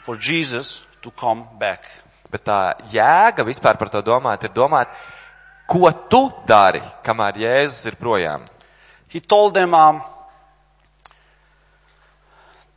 for 0.03 0.17
Jesus 0.17 0.85
to 1.03 1.11
come 1.11 1.45
back? 1.61 1.87
Bet 2.31 2.43
tā 2.49 2.75
jēga 2.91 3.45
vispār 3.47 3.79
par 3.79 3.93
to 3.93 4.03
domāt 4.03 4.43
ir 4.43 4.51
domāt, 4.51 4.91
ko 5.71 5.93
tu 6.11 6.27
dari, 6.47 6.83
kamēr 7.05 7.39
Jēzus 7.45 7.87
ir 7.87 7.97
projām. 8.01 8.43
He 9.09 9.21
told 9.21 9.55
them, 9.55 9.75
um, 9.75 10.03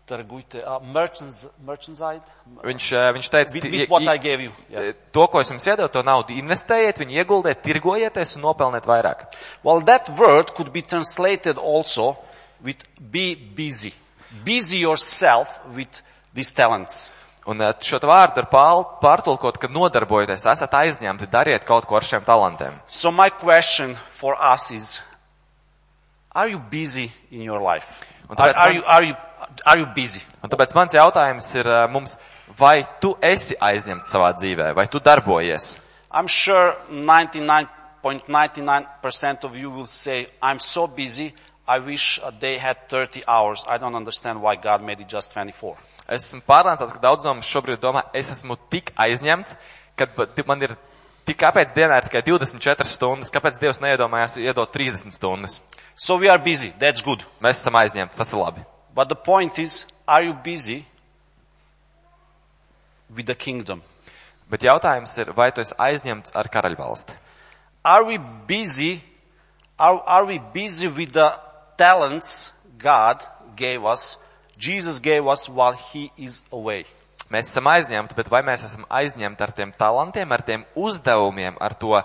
Targuite, 0.08 0.62
uh, 0.64 0.80
merchants, 0.82 1.48
merchandise, 1.66 2.22
Viņš, 2.64 2.92
eh, 2.94 3.12
viņš 3.14 3.30
teica, 3.30 3.54
with, 3.54 3.64
"Ti- 3.64 3.72
with 3.80 3.90
what 3.90 4.04
i- 4.04 4.18
gave 4.18 4.42
you. 4.42 4.52
Yeah. 4.70 4.94
to, 5.12 5.28
ko 5.28 5.40
es 5.40 5.50
jums 5.52 5.66
iedevu, 5.68 5.90
to 5.92 6.02
naudu 6.04 6.30
investējiet, 6.34 6.98
viņu 6.98 7.26
ieguldiet, 7.26 7.62
tirgojieties 7.62 8.36
un 8.38 8.42
nopelniet 8.44 8.86
vairāk. 8.86 9.26
Well, 9.64 9.82
that 9.82 10.10
word 10.18 10.54
could 10.56 10.72
be 10.72 10.82
translated 10.82 11.58
also 11.58 12.18
with 12.64 12.78
be 13.00 13.36
busy. 13.36 13.94
Busy 14.46 14.78
yourself 14.78 15.60
with 15.76 16.02
these 16.34 16.52
talents. 16.54 17.12
Un 17.46 17.62
eh, 17.62 17.74
šo 17.80 18.00
vārdu 18.00 18.36
var 18.36 18.50
pār- 18.52 19.00
pārtulkot, 19.02 19.58
ka 19.60 19.68
nodarbojieties, 19.68 20.46
esat 20.46 20.72
aizņemti, 20.72 21.28
dariet 21.28 21.66
kaut 21.66 21.86
ko 21.86 21.96
ar 21.96 22.02
šiem 22.02 22.24
talantiem. 22.24 22.80
So 22.88 23.12
my 23.12 23.30
question 23.30 23.96
for 23.96 24.36
us 24.42 24.72
is, 24.72 25.02
are 26.34 26.48
you 26.50 26.60
busy 26.60 27.12
in 27.32 27.42
your 27.42 27.60
life? 27.60 27.88
Are, 28.38 28.54
are 28.56 28.72
you, 28.72 28.84
are 28.86 29.04
you, 29.04 29.16
are 29.66 29.80
you 29.80 29.88
busy? 29.96 30.22
Un 30.44 30.50
tāpēc 30.52 30.76
mans 30.78 30.94
jautājums 30.94 31.56
ir 31.56 31.68
eh, 31.68 31.88
mums, 31.92 32.18
vai 32.58 32.88
tu 33.02 33.18
esi 33.22 33.56
aizņemts 33.60 34.12
savā 34.14 34.34
dzīvē, 34.38 34.74
vai 34.78 34.88
tu 34.92 35.00
darbojies? 35.04 35.78
I'm 36.12 36.28
sure 36.28 36.76
99.99% 36.90 39.44
of 39.44 39.58
you 39.58 39.72
will 39.72 39.88
say, 39.88 40.28
I'm 40.42 40.60
so 40.60 40.88
busy, 40.88 41.34
I 41.68 41.80
wish 41.80 42.22
a 42.24 42.32
day 42.32 42.58
had 42.58 42.88
30 42.88 43.24
hours. 43.28 43.66
I 43.68 43.78
don't 43.78 43.96
understand 43.96 44.42
why 44.42 44.56
God 44.56 44.82
made 44.82 45.02
it 45.02 45.10
just 45.10 45.34
24. 45.34 45.76
Es 46.08 46.30
esmu 46.30 46.40
pārliecināts, 46.48 46.94
ka 46.96 47.02
daudz 47.04 47.26
no 47.28 47.34
mums 47.36 47.50
šobrīd 47.52 47.82
domā, 47.84 48.06
es 48.16 48.32
esmu 48.32 48.56
tik 48.72 48.94
aizņemts, 48.96 49.58
ka 50.00 50.08
man 50.48 50.64
ir 50.64 50.72
tik 51.28 51.36
kāpēc 51.42 51.76
dienā 51.76 52.00
ir 52.00 52.08
tikai 52.08 52.24
24 52.24 52.88
stundas, 52.88 53.34
kāpēc 53.36 53.60
Dievs 53.60 53.84
neiedomājās 53.84 54.40
iedot 54.40 54.72
30 54.72 55.12
stundas. 55.12 55.60
So 56.00 56.16
we 56.16 56.32
are 56.32 56.40
busy. 56.40 56.72
That's 56.80 57.04
good. 57.04 57.28
Mēs 57.44 57.60
esam 57.60 57.76
aizņemti, 57.76 58.16
tas 58.16 58.32
ir 58.32 58.40
labi. 58.40 58.64
But 58.98 59.10
the 59.10 59.16
point 59.16 59.60
is, 59.60 59.86
are 60.08 60.24
you 60.24 60.34
busy 60.34 60.84
with 63.16 63.28
the 63.28 63.36
kingdom? 63.36 63.84
Bet 64.50 64.64
jautājums 64.66 65.12
ir, 65.22 65.30
vai 65.38 65.52
tu 65.54 65.62
esi 65.62 65.76
aizņemts 65.78 66.34
ar 66.34 66.50
karaļvalsti? 66.50 67.14
Are 67.86 68.08
we 68.08 68.18
busy? 68.50 68.98
Are, 69.78 70.02
are 70.02 70.26
we 70.26 70.40
busy 70.40 70.88
with 70.88 71.14
the 71.14 71.30
talents 71.78 72.50
God 72.82 73.22
gave 73.56 73.86
us? 73.86 74.18
Jesus 74.58 74.98
gave 75.00 75.28
us 75.28 75.46
while 75.48 75.78
He 75.78 76.10
is 76.18 76.42
away. 76.52 76.88
Mēs 77.30 77.52
esam 77.52 77.70
aizņemti, 77.70 78.18
bet 78.18 78.32
vai 78.34 78.42
mēs 78.50 78.66
esam 78.66 78.88
aizņemti 78.90 79.46
ar 79.46 79.54
tiem 79.54 79.76
talantiem, 79.78 80.34
ar 80.34 80.42
tiem 80.48 80.66
uzdevumiem, 80.74 81.62
ar 81.62 81.78
to, 81.78 82.00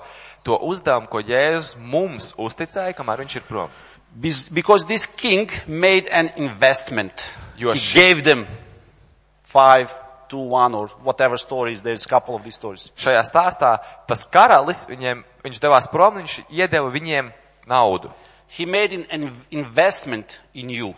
to 0.45 0.61
uzdevumu, 0.69 1.09
ko 1.09 1.25
Jēzus 1.25 1.79
mums 1.79 2.33
uzticēja, 2.37 2.93
kamēr 2.99 3.25
viņš 3.25 3.39
ir 3.41 3.49
prom? 3.49 3.73
Because 4.21 4.87
this 4.87 5.07
king 5.07 5.51
made 5.67 6.07
an 6.09 6.31
investment. 6.37 7.37
You 7.57 7.71
are 7.71 7.75
he 7.75 7.81
sure? 7.81 8.03
gave 8.03 8.25
them 8.25 8.47
five, 9.43 9.95
two, 10.29 10.39
one, 10.39 10.75
or 10.75 10.89
whatever 11.05 11.37
stories. 11.37 11.83
There's 11.83 12.05
a 12.05 12.09
couple 12.09 12.37
of 12.37 12.45
these 12.45 12.55
stories. 12.55 12.93
Šajā 12.97 13.23
stāstā 13.25 13.79
tas 14.09 14.25
karalis, 14.25 14.87
viņiem, 14.89 15.25
viņš 15.45 15.61
devās 15.61 15.89
prom, 15.93 16.21
viņš 16.21 16.43
iedeva 16.51 16.93
viņiem 16.93 17.33
naudu. 17.69 18.13
He 18.49 18.67
made 18.67 18.93
an, 18.93 19.31
investment 19.51 20.41
in 20.55 20.71
you. 20.71 20.95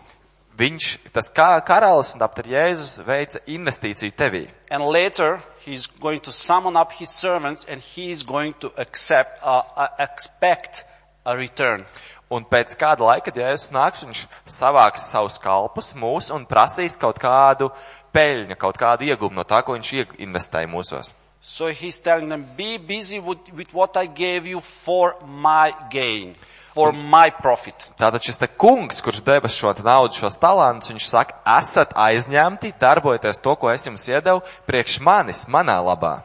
Viņš, 0.58 0.86
tas 1.14 1.30
kā 1.34 1.48
karalis 1.66 2.12
un 2.14 2.22
tāpat 2.22 2.46
Jēzus 2.46 3.02
veica 3.06 3.40
investīciju 3.50 4.14
tevī. 4.14 4.44
And 4.70 4.86
later, 4.86 5.40
he's 5.64 5.86
going 5.86 6.20
to 6.20 6.32
summon 6.32 6.76
up 6.76 6.92
his 6.92 7.10
servants 7.10 7.64
and 7.64 7.80
he 7.80 8.10
is 8.12 8.22
going 8.22 8.54
to 8.60 8.70
accept, 8.78 9.38
uh, 9.42 9.62
uh, 9.76 9.88
expect 9.98 10.84
a 11.26 11.36
return. 11.36 11.84
Un 12.34 12.46
pēc 12.50 12.74
kāda 12.78 13.04
laika, 13.06 13.28
kad 13.28 13.38
Jēzus 13.38 13.70
nāks, 13.74 14.04
viņš 14.06 14.22
savāks 14.50 15.04
savus 15.12 15.36
kalpus 15.42 15.92
mūs 15.94 16.32
un 16.34 16.46
prasīs 16.50 16.96
kaut 16.98 17.20
kādu 17.22 17.68
peļņu, 18.14 18.56
kaut 18.58 18.78
kādu 18.80 19.06
ieguvumu 19.06 19.38
no 19.38 19.44
tā, 19.46 19.60
ko 19.62 19.76
viņš 19.76 20.18
investēja 20.18 20.70
mūsos. 20.70 21.12
So 21.44 21.68
he's 21.68 22.00
telling 22.00 22.30
them, 22.30 22.46
be 22.56 22.78
busy 22.78 23.20
with, 23.20 23.52
with 23.52 23.74
what 23.74 23.96
I 23.96 24.06
gave 24.06 24.46
you 24.46 24.60
for 24.60 25.16
my 25.26 25.74
gain, 25.90 26.34
for 26.72 26.90
my 26.90 27.28
profit. 27.28 27.76
Tātad 28.00 28.24
šis 28.24 28.40
te 28.40 28.48
kungs, 28.48 29.02
kurš 29.04 29.20
deva 29.26 29.50
šo 29.52 29.74
naudu, 29.84 30.16
šos 30.16 30.40
talantus, 30.40 30.88
viņš 30.94 31.08
saka, 31.10 31.36
esat 31.58 31.92
aizņemti, 32.00 32.72
darbojieties 32.80 33.42
to, 33.44 33.54
ko 33.60 33.68
es 33.74 33.84
jums 33.84 34.08
iedevu, 34.08 34.40
priekš 34.64 34.98
manis, 35.04 35.44
manā 35.44 35.76
labā. 35.84 36.22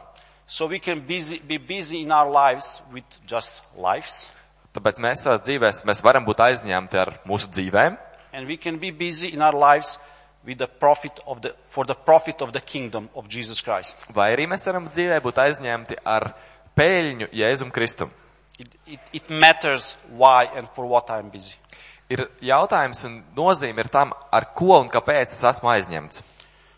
So 0.48 0.66
we 0.66 0.80
can 0.80 1.04
busy, 1.06 1.38
be 1.38 1.58
busy 1.58 2.00
in 2.02 2.10
our 2.10 2.26
lives 2.26 2.80
with 2.90 3.04
just 3.28 3.62
lives. 3.76 4.30
Tāpēc 4.76 5.00
mēs 5.02 5.24
savās 5.24 5.40
dzīvēs, 5.42 5.82
mēs 5.88 6.00
varam 6.06 6.24
būt 6.28 6.40
aizņemti 6.46 6.98
ar 7.00 7.16
mūsu 7.26 7.50
dzīvēm, 7.50 7.98
And 8.32 8.46
we 8.46 8.56
can 8.56 8.78
be 8.78 8.92
busy 8.92 9.32
in 9.34 9.42
our 9.42 9.52
lives 9.52 9.98
with 10.46 10.58
the 10.58 10.68
profit 10.68 11.18
of 11.26 11.40
the, 11.42 11.50
for 11.66 11.84
the 11.84 11.94
profit 11.94 12.40
of 12.42 12.52
the 12.52 12.60
kingdom 12.60 13.08
of 13.14 13.26
Jesus 13.28 13.60
Christ. 13.60 14.04
vai 14.14 14.30
arī 14.36 14.46
mēs 14.46 14.62
varam 14.66 14.86
dzīvē 14.88 15.18
būt 15.20 15.40
aizņemti 15.42 15.96
ar 16.04 16.30
peļņu 16.78 17.28
Jēzum 17.34 17.72
Kristum. 17.74 18.12
It, 18.58 18.68
it, 18.86 19.00
it 19.12 19.30
matters 19.30 19.96
why 20.14 20.46
and 20.54 20.68
for 20.68 20.86
what 20.86 21.10
I'm 21.10 21.30
busy. 21.30 21.56
Ir 22.10 22.28
jautājums 22.42 23.02
un 23.06 23.20
nozīme 23.36 23.82
ir 23.82 23.88
tam, 23.90 24.14
ar 24.30 24.52
ko 24.54 24.78
un 24.80 24.88
kāpēc 24.90 25.34
es 25.34 25.42
esmu 25.42 25.70
aizņemts. 25.74 26.22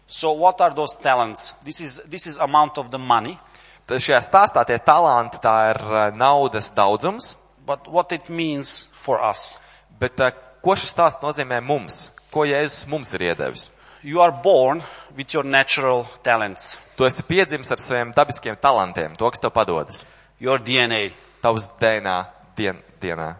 So 0.06 0.32
what 0.32 0.60
are 0.60 0.72
those 0.74 0.96
talents? 0.96 1.52
This 1.64 1.80
is, 1.80 2.00
this 2.08 2.26
is 2.26 2.38
amount 2.38 2.78
of 2.78 2.90
the 2.90 2.98
money, 2.98 3.38
Tad 3.82 3.98
šajā 3.98 4.20
stāstā 4.22 4.62
tie 4.64 4.76
talanti, 4.78 5.40
tā 5.42 5.54
ir 5.72 5.78
eh, 5.82 6.02
naudas 6.14 6.70
daudzums, 6.72 7.32
but 7.66 7.86
what 7.88 8.12
it 8.12 8.28
means 8.28 8.88
for 8.92 9.22
us. 9.22 9.58
bet 10.00 10.18
eh, 10.20 10.32
ko 10.62 10.74
šis 10.74 10.92
stāsts 10.94 11.22
nozīmē 11.22 11.60
mums? 11.62 12.10
Ko 12.32 12.40
Jēzus 12.48 12.86
mums 12.88 13.12
ir 13.14 13.20
iedevis? 13.20 13.70
You 14.02 14.20
are 14.20 14.32
born 14.32 14.82
with 15.16 15.32
your 15.34 15.44
natural 15.44 16.06
talents, 16.24 16.78
Tu 16.96 17.04
esi 17.04 17.22
piedzimis 17.22 17.70
ar 17.70 17.78
saviem 17.78 18.12
dabiskiem 18.14 18.56
talantiem, 18.56 19.16
to, 19.16 19.30
kas 19.30 19.40
tev 19.40 19.52
padodas. 19.54 20.04
your 20.40 20.58
DNA. 20.58 21.12
Tavs 21.42 21.70
DNA 21.80 22.26
dien, 22.56 22.78
dienā. 23.00 23.36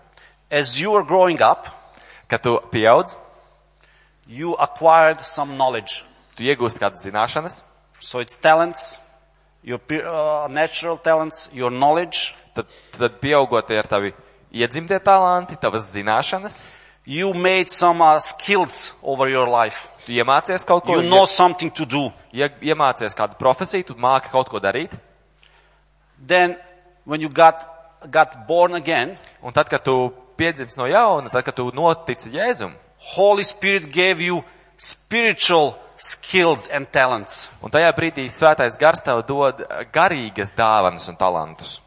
As 0.50 0.78
you 0.80 0.90
were 0.92 1.02
growing 1.04 1.40
up, 1.42 1.66
Kad 2.28 2.42
tu 2.42 2.58
pieaudz, 2.72 3.16
you 4.26 4.54
acquired 4.54 5.20
some 5.20 5.56
knowledge. 5.56 6.04
tu 6.36 6.44
iegūsti 6.44 6.78
kādas 6.78 7.02
zināšanas, 7.04 7.62
So 7.98 8.18
it's 8.20 8.36
talents, 8.36 8.98
your 9.62 9.78
uh, 9.90 10.48
natural 10.50 10.96
talents, 10.96 11.48
your 11.52 11.70
knowledge. 11.70 12.34
Tad, 12.54 12.66
tad 12.98 13.18
pieaugot 13.20 13.70
ir 13.70 13.86
tavi 13.90 14.12
iedzimtie 14.52 14.98
talanti, 15.00 15.56
tavas 15.56 15.90
zināšanas, 15.94 16.62
You 17.04 17.32
made 17.34 17.68
some 17.68 18.00
uh, 18.00 18.20
skills 18.20 18.92
over 19.02 19.26
your 19.28 19.48
life. 19.50 19.88
tu 20.06 20.12
iemācies 20.12 20.62
kaut 20.64 20.84
ko, 20.84 21.00
You 21.00 21.08
know 21.10 21.24
something 21.26 21.70
to 21.74 21.84
do. 21.84 22.12
ie, 22.32 22.46
iemācies 22.62 23.16
kādu 23.18 23.34
profesiju, 23.40 23.84
tu 23.88 23.94
māki 23.94 24.30
kaut 24.30 24.48
ko 24.48 24.60
darīt, 24.60 24.90
Then 26.24 26.56
when 27.04 27.20
you 27.20 27.28
got, 27.28 27.64
got 28.10 28.46
born 28.46 28.74
again, 28.74 29.18
un 29.42 29.52
tad, 29.52 29.68
kad 29.68 29.82
tu 29.82 30.12
piedzims 30.38 30.76
no 30.78 30.84
jauna, 30.86 31.28
tad, 31.30 31.42
kad 31.44 31.54
tu 31.56 31.70
notici 31.74 32.30
Jēzum, 32.30 32.72
Holy 33.16 33.42
Spirit 33.42 33.90
gave 33.90 34.20
you 34.20 34.44
spiritual 34.76 35.74
skills 35.96 36.68
and 36.70 36.86
talents. 36.92 37.50
un 37.62 37.70
tajā 37.70 37.90
brīdī 37.96 38.28
svētais 38.30 38.78
gars 38.78 39.02
tev 39.02 39.24
dod 39.26 39.64
garīgas 39.92 40.54
dāvanas 40.54 41.08
un 41.08 41.16
talantus. 41.16 41.80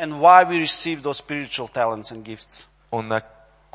And 0.00 0.18
why 0.18 0.44
we 0.44 0.58
receive 0.58 1.02
those 1.02 1.18
spiritual 1.18 1.68
talents 1.68 2.10
and 2.10 2.24
gifts? 2.24 2.66
Un, 2.90 3.12
eh, 3.12 3.20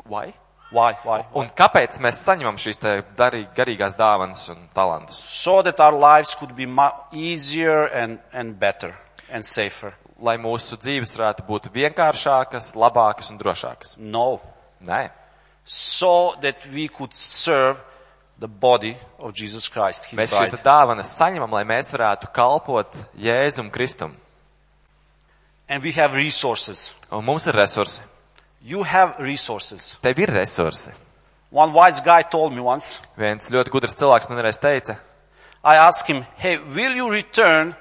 why? 0.04 0.34
Why? 0.72 0.96
Why? 1.04 1.20
un 1.38 1.46
kāpēc 1.54 2.00
mēs 2.02 2.18
saņemam 2.26 2.56
šīs 2.58 2.80
darī, 3.14 3.44
garīgās 3.54 3.94
dāvanas 3.94 4.48
un 4.50 4.64
talantus? 4.74 5.20
So 5.22 5.62
that 5.62 5.78
our 5.78 5.94
lives 5.94 6.34
could 6.34 6.56
be 6.56 6.66
easier 7.12 7.86
and, 7.86 8.18
and 8.32 8.58
better 8.58 8.96
and 9.30 9.44
safer. 9.44 9.94
Lai 10.18 10.34
mūsu 10.36 10.74
dzīves 10.80 11.14
varētu 11.14 11.46
būt 11.46 11.70
vienkāršākas, 11.70 12.72
labākas 12.74 13.30
un 13.30 13.38
drošākas. 13.38 13.96
No. 13.98 14.40
Nē. 14.82 15.10
So 15.62 16.34
that 16.42 16.66
we 16.74 16.88
could 16.88 17.14
serve 17.14 17.78
the 18.38 18.48
body 18.48 18.96
of 19.20 19.32
Jesus 19.32 19.68
Christ, 19.68 20.10
His 20.10 20.18
Mēs 20.18 20.34
šīs 20.34 20.50
bride. 20.50 20.58
te 20.58 20.66
dāvanas 20.66 21.14
saņemam, 21.14 21.54
lai 21.54 21.62
mēs 21.64 21.94
varētu 21.94 22.34
kalpot 22.34 22.98
Jēzum 23.14 23.70
Kristum. 23.70 24.16
And 25.68 25.82
we 25.82 25.92
have 25.96 26.14
resources. 26.14 26.94
Un 27.10 27.24
mums 27.24 27.46
ir 27.46 27.54
resursi. 27.54 28.02
You 28.62 28.84
have 28.84 29.18
resources. 29.22 29.96
Tev 30.02 30.18
ir 30.18 30.30
resursi. 30.30 30.92
One 31.50 31.72
wise 31.72 32.00
guy 32.00 32.22
told 32.22 32.52
me 32.54 32.60
once, 32.60 33.00
Viens 33.16 33.50
ļoti 33.50 33.70
gudrs 33.70 33.94
cilvēks 33.96 34.28
man 34.28 34.42
reiz 34.44 34.58
teica, 34.58 34.98
I 35.64 35.76
asked 35.82 36.06
him, 36.10 36.24
hey, 36.38 36.58
will 36.58 36.94
you 36.94 37.10
return 37.10 37.74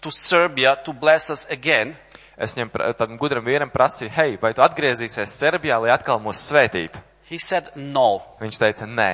to 0.00 0.10
Serbia 0.10 0.76
to 0.84 0.92
bless 0.92 1.30
us 1.30 1.46
again? 1.50 1.96
es 2.40 2.56
viņam 2.56 2.96
tam 2.96 3.18
gudram 3.20 3.44
vīram 3.44 3.70
prasīju, 3.72 4.10
hei, 4.16 4.36
vai 4.40 4.54
tu 4.56 4.64
atgriezīsies 4.64 5.32
Serbijā, 5.36 5.76
lai 5.82 5.92
atkal 5.92 6.20
mūs 6.24 6.40
svētītu? 6.48 7.02
He 7.28 7.38
said, 7.38 7.68
no. 7.76 8.22
Viņš 8.40 8.58
teica, 8.58 8.88
nē. 8.88 9.10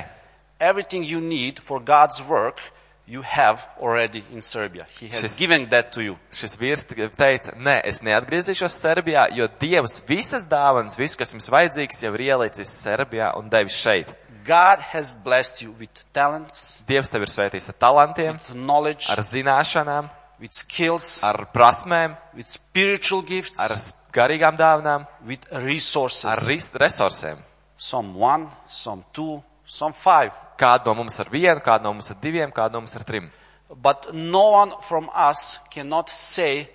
Everything 0.61 1.04
you 1.04 1.21
need 1.21 1.59
for 1.61 1.83
God's 1.83 2.23
work, 2.23 2.62
you 3.06 3.22
have 3.22 3.66
already 3.80 4.25
in 4.32 4.42
Serbia. 4.42 4.84
He 5.00 5.06
has 5.08 5.20
She's- 5.20 5.36
given 5.36 5.68
that 5.68 5.92
to 5.92 6.00
you. 6.02 6.18
Šis 6.32 6.56
vīrs 6.58 6.84
teica, 7.16 7.54
nē, 7.56 7.80
es 7.84 8.00
neatgriezīšos 8.02 8.80
Serbijā, 8.82 9.28
jo 9.34 9.46
Dievs 9.60 10.00
visas 10.08 10.44
dāvanas, 10.44 10.96
visu, 10.98 11.16
kas 11.16 11.32
jums 11.32 11.48
vajadzīgs, 11.48 12.02
jau 12.02 12.12
ir 12.14 12.20
ielicis 12.32 12.68
Serbijā 12.68 13.36
un 13.38 13.48
devis 13.48 13.72
šeit. 13.75 14.08
God 14.44 14.78
has 14.92 15.14
blessed 15.14 15.60
you 15.62 15.72
with 15.78 15.90
talents, 16.12 16.82
Dievs 16.86 17.08
tev 17.10 17.22
ir 17.22 17.26
svētījis 17.28 17.68
ar 17.68 17.75
talantiem, 17.80 18.38
knowledge, 18.52 19.06
ar 19.10 19.18
zināšanām, 19.18 20.10
with 20.38 20.52
skills, 20.52 21.22
ar 21.25 21.46
prasmēm, 21.54 22.16
with 22.34 22.46
spiritual 22.46 23.22
gifts, 23.22 23.58
ar 23.58 23.76
garīgām 24.12 24.56
dāvinām, 24.56 25.06
with 25.26 25.40
resources. 25.52 26.25
ar 26.25 26.38
ris- 26.46 26.70
resursiem. 26.72 27.38
Some 27.76 28.14
one, 28.14 28.48
some 28.68 29.04
two, 29.12 29.42
some 29.66 29.92
five. 29.92 30.32
Kādu 30.56 30.86
no 30.90 30.94
mums 31.02 31.18
ar 31.20 31.28
vienu, 31.32 31.60
kādu 31.60 31.84
no 31.84 31.92
mums 31.92 32.10
ar 32.10 32.16
diviem, 32.22 32.52
kādu 32.52 32.72
no 32.78 32.80
mums 32.84 32.96
ar 32.96 33.04
trim. 33.04 33.30
But 33.68 34.12
no 34.14 34.50
one 34.52 34.72
from 34.80 35.10
us 35.14 35.58
cannot 35.70 36.08
say, 36.08 36.68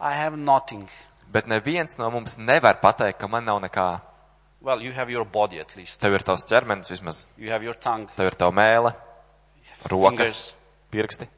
I 0.00 0.12
have 0.14 0.36
nothing. 0.38 0.88
Bet 1.32 1.46
neviens 1.50 1.98
no 1.98 2.10
mums 2.10 2.36
nevar 2.38 2.78
pateikt, 2.80 3.18
ka 3.18 3.26
man 3.28 3.44
nav 3.44 3.60
nekā. 3.60 4.00
Well, 4.60 4.80
you 4.82 4.92
have 4.92 5.10
your 5.10 5.24
body 5.24 5.60
at 5.60 5.76
least. 5.76 6.00
Tev 6.00 6.14
ir 6.16 6.24
tavs 6.24 6.46
ķermenis 6.48 6.90
vismaz, 6.90 7.26
You 7.36 7.50
have 7.50 7.62
your 7.62 7.74
tongue. 7.74 8.08
tev 8.16 8.26
ir 8.32 8.36
tava 8.38 8.52
mēle, 8.56 8.94
rokas, 9.90 10.16
Fingers. 10.16 10.54
pirksti. 10.90 11.28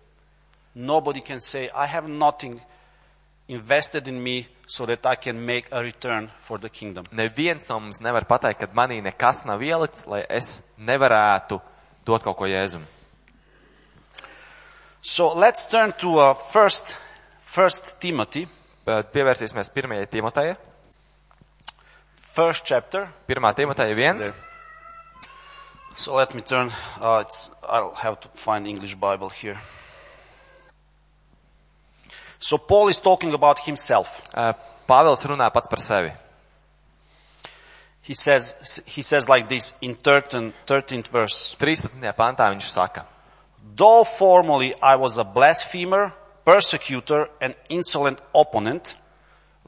Nobody 0.75 1.21
can 1.21 1.41
say, 1.41 1.69
I 1.75 1.87
have 1.87 2.09
nothing 2.09 2.61
invested 3.49 4.07
in 4.09 4.23
me 4.23 4.47
so 4.67 4.87
that 4.87 5.05
I 5.07 5.17
can 5.17 5.45
make 5.45 5.69
a 5.73 5.83
return 5.83 6.31
for 6.39 6.59
the 6.59 6.69
kingdom. 6.69 7.05
Neviens 7.13 7.69
no 7.69 7.81
mums 7.81 7.99
nevar 8.01 8.25
pateikt, 8.29 8.61
ka 8.61 8.67
manī 8.77 9.03
nekas 9.03 9.45
nav 9.47 9.61
ielicis, 9.61 10.07
lai 10.07 10.25
es 10.29 10.63
nevarētu 10.79 11.61
dot 12.09 12.25
kaut 12.25 12.39
ko 12.41 12.49
jēzum. 12.49 12.87
So 15.01 15.29
let's 15.37 15.69
turn 15.71 15.93
to 16.01 16.17
uh, 16.19 16.35
first, 16.35 16.97
first 17.45 17.99
Timothy, 18.01 18.47
Bet 18.89 19.13
pievērsīsimies 19.13 19.69
pirmajai 19.75 20.07
Timoteja. 20.09 20.57
first 22.33 22.65
chapter. 22.65 23.09
Pirmā 23.29 23.51
Timoteja 23.55 23.95
viens. 23.99 24.31
So 25.97 26.15
let 26.15 26.35
me 26.35 26.41
turn. 26.41 26.71
Uh, 27.01 27.25
it's, 27.27 27.51
I'll 27.69 27.95
have 27.95 28.21
to 28.21 28.29
find 28.29 28.67
English 28.67 28.95
Bible 28.95 29.29
here. 29.29 29.59
So 32.39 32.57
Paul 32.57 32.89
is 32.89 33.01
talking 33.01 33.35
about 33.35 33.59
himself. 33.67 34.23
Ā, 34.33 34.55
Pāvils 34.89 35.25
runā 35.27 35.51
pats 35.53 35.69
par 35.69 35.83
sevi. 35.83 36.13
He 38.09 38.15
says, 38.15 38.81
he 38.87 39.03
says 39.03 39.29
like 39.29 39.51
this 39.51 39.75
in 39.83 39.95
13, 39.95 40.55
13th 40.67 41.09
verse. 41.13 41.55
13. 41.61 42.01
pantā 42.17 42.49
viņš 42.49 42.69
saka, 42.73 43.05
Though 43.77 44.03
formerly 44.05 44.73
I 44.81 44.97
was 44.97 45.19
a 45.19 45.25
blasphemer, 45.25 46.15
persecutor, 46.45 47.29
and 47.39 47.55
insolent 47.69 48.19
opponent, 48.35 48.97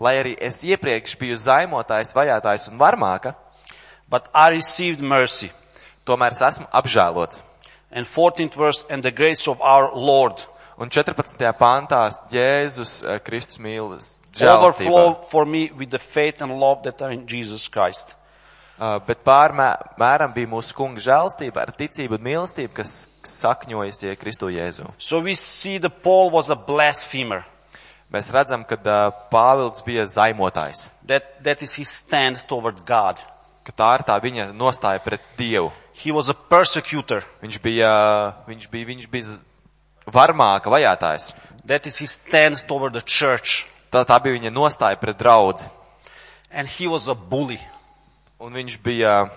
lai 0.01 0.15
arī 0.23 0.33
es 0.41 0.63
iepriekš 0.65 1.19
biju 1.21 1.37
zaimotājs, 1.37 2.15
vajātājs 2.17 2.71
un 2.73 2.81
varmāka, 2.81 3.35
but 4.09 4.31
I 4.33 4.49
received 4.57 5.05
mercy. 5.05 5.53
tomēr 6.09 6.33
es 6.33 6.41
esmu 6.41 6.65
apžēlots. 6.73 7.43
And 7.93 8.07
14th 8.07 8.57
verse, 8.57 8.87
and 8.89 9.03
the 9.03 9.13
grace 9.13 9.47
of 9.47 9.61
our 9.61 9.93
Lord 9.95 10.47
Un 10.81 10.89
14. 10.89 11.37
pantā 11.61 12.09
Jēzus 12.33 13.03
eh, 13.05 13.19
Kristus 13.21 13.61
mīlas 13.61 14.15
overflow 14.41 15.21
žēlstībā. 15.21 15.29
for 15.29 15.45
me 15.45 15.71
with 15.77 15.91
the 15.91 15.99
faith 15.99 16.41
and 16.41 16.59
love 16.59 16.83
that 16.85 17.03
are 17.03 17.13
in 17.13 17.27
Jesus 17.27 17.69
Christ. 17.69 18.17
Uh, 18.81 18.97
Bet 19.05 19.21
pārmēram 19.27 20.33
bija 20.33 20.49
mūsu 20.49 20.73
kunga 20.73 21.03
žēlstība 21.05 21.67
ar 21.67 21.75
ticību 21.77 22.17
un 22.17 22.25
mīlestību, 22.25 22.73
kas 22.79 23.11
sakņojas 23.29 24.01
Kristu 24.17 24.49
Jēzu. 24.49 24.89
So 24.97 25.21
we 25.21 25.35
see 25.37 25.77
that 25.79 26.01
Paul 26.03 26.31
was 26.33 26.49
a 26.49 26.57
blasphemer. 26.57 27.45
Mēs 28.11 28.33
redzam, 28.33 28.65
ka 28.65 28.79
uh, 28.81 29.13
Pāvils 29.31 29.85
bija 29.87 30.07
zaimotājs, 30.09 30.89
That, 31.07 31.43
that 31.45 31.63
is 31.63 31.75
his 31.75 31.91
stand 31.91 32.41
toward 32.49 32.87
God. 32.87 33.21
ka 33.65 33.73
tā 33.77 33.91
ir 33.99 34.05
tā 34.09 34.17
viņa 34.23 34.51
nostāja 34.57 35.01
pret 35.05 35.23
Dievu. 35.39 35.71
He 35.95 36.13
was 36.13 36.31
a 36.31 36.35
persecutor. 36.35 37.25
Viņš 37.43 37.61
bija, 37.63 37.91
viņš 38.49 38.69
bija, 38.73 38.87
viņš 38.89 39.09
bija 39.11 39.37
varmāka 40.11 40.73
vajātājs. 40.73 41.33
That 41.67 41.87
is 41.87 42.01
his 42.01 42.17
stand 42.19 42.65
toward 42.67 42.95
the 42.97 43.05
church. 43.05 43.67
Tā, 43.93 44.05
tā 44.07 44.17
bija 44.23 44.39
viņa 44.39 44.53
nostāja 44.55 44.99
pret 44.99 45.19
draudzi. 45.19 45.69
And 46.51 46.67
he 46.67 46.89
was 46.89 47.07
a 47.09 47.15
bully, 47.15 47.61
Un 48.41 48.53
viņš 48.57 48.79
bija, 48.83 49.31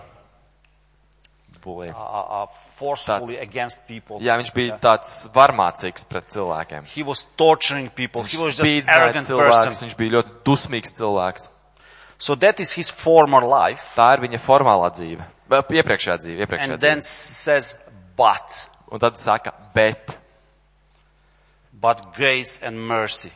bulī. 1.64 1.90
uh, 1.90 2.44
uh, 2.44 2.48
forcefully 2.76 3.36
That's- 3.36 3.42
against 3.42 3.88
people. 3.88 4.20
jā, 4.20 4.38
viņš 4.40 4.54
bija 4.54 4.78
tāds 4.80 5.30
varmācīgs 5.34 6.06
pret 6.08 6.28
cilvēkiem. 6.30 6.86
He 6.86 7.04
was 7.04 7.26
torturing 7.38 7.90
people. 7.90 8.24
He 8.24 8.38
was 8.38 8.60
Viņš 8.60 8.66
just 8.84 8.90
arrogant 8.90 9.28
cilvēkus, 9.28 9.66
person. 9.68 9.88
viņš 9.90 9.98
bija 9.98 10.12
ļoti 10.18 10.30
dusmīgs 10.44 10.94
cilvēks. 10.94 11.50
So 12.18 12.36
that 12.36 12.60
is 12.60 12.72
his 12.74 12.90
former 12.90 13.42
life. 13.42 13.94
Tā 13.96 14.14
ir 14.18 14.22
viņa 14.28 14.40
formālā 14.40 14.90
dzīve. 14.96 15.24
Iepriekšējā 15.50 16.18
dzīve, 16.24 16.46
iepriekšējā 16.48 16.72
And 16.74 16.80
then 16.82 16.98
dzīve. 17.00 17.04
says, 17.04 17.76
but, 18.16 18.68
Un 18.92 19.00
tad 19.00 19.18
saka, 19.18 19.52
bet, 19.74 20.18
but 21.74 22.14
grace 22.16 22.60
and 22.62 22.80
mercy 22.88 23.32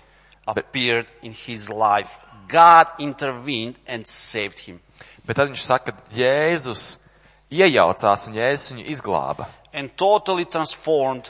appeared 0.48 1.08
in 1.22 1.34
his 1.34 1.70
life. 1.70 2.16
God 2.48 2.88
intervened 3.00 3.76
and 3.88 4.08
saved 4.08 4.60
him. 4.60 4.80
Bet 5.28 5.40
tad 5.40 5.52
viņš 5.52 5.66
saka, 5.68 5.92
ka 5.92 6.16
Jēzus 6.18 6.98
iejaucās 7.54 8.28
un 8.30 8.40
Jēzus 8.40 8.74
viņu 8.74 8.88
izglāba. 8.94 9.50
And 9.74 9.94
totally 10.00 10.46
transformed 10.46 11.30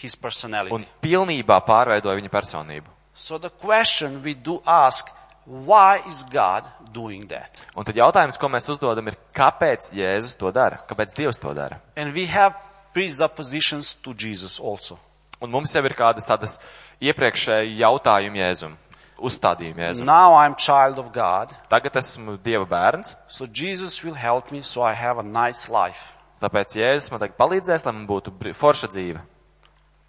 his 0.00 0.16
personality. 0.16 0.74
Un 0.74 0.86
pilnībā 1.02 1.60
pārveidoja 1.66 2.18
viņa 2.18 2.32
personību. 2.32 2.90
So 3.14 3.38
the 3.38 3.50
question 3.50 4.22
we 4.24 4.34
do 4.34 4.60
ask, 4.66 5.10
why 5.46 6.02
is 6.08 6.24
God 6.24 6.66
doing 6.92 7.28
that? 7.30 7.62
Un 7.76 7.86
tad 7.86 7.98
jautājums, 7.98 8.38
ko 8.40 8.50
mēs 8.50 8.66
uzdodam, 8.72 9.12
ir, 9.12 9.18
kāpēc 9.34 9.92
Jēzus 9.94 10.38
to 10.40 10.50
dara? 10.54 10.80
Kāpēc 10.88 11.14
Dievs 11.14 11.38
to 11.42 11.54
dara? 11.54 11.78
And 11.96 12.14
we 12.14 12.26
have 12.26 12.56
presuppositions 12.94 13.94
to 14.02 14.14
Jesus 14.14 14.58
also. 14.60 14.98
Un 15.42 15.50
mums 15.52 15.74
jau 15.74 15.82
ir 15.84 15.94
kādas 15.98 16.26
tādas 16.26 16.58
iepriekšēji 17.04 17.76
jautājumi 17.82 18.40
Jēzum, 18.40 18.76
uzstādījumi 19.18 19.82
Jēzum. 19.84 20.06
Now 20.08 20.34
I'm 20.34 20.54
child 20.56 20.98
of 20.98 21.12
God, 21.12 21.54
Tagad 21.70 21.96
esmu 22.00 22.36
Dieva 22.42 22.66
bērns, 22.66 23.14
so 23.28 23.46
Jesus 23.46 24.02
will 24.04 24.14
help 24.14 24.50
me 24.52 24.62
so 24.62 24.82
I 24.82 24.92
have 24.94 25.18
a 25.18 25.22
nice 25.22 25.68
life. 25.68 26.16
tāpēc 26.40 26.74
Jēzus 26.76 27.10
man 27.12 27.20
tagad 27.22 27.38
palīdzēs, 27.38 27.84
lai 27.86 27.92
man 27.94 28.06
būtu 28.06 28.32
forša 28.58 28.90
dzīve. 28.92 29.20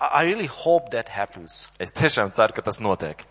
I 0.01 0.21
I 0.21 0.23
really 0.25 0.47
hope 0.47 0.89
that 0.91 1.09
happens. 1.09 1.69
Es 1.79 1.91
tiešām 1.95 2.33
ceru, 2.35 2.53
ka 2.53 2.61
tas 2.61 2.79
notiek. 2.79 3.23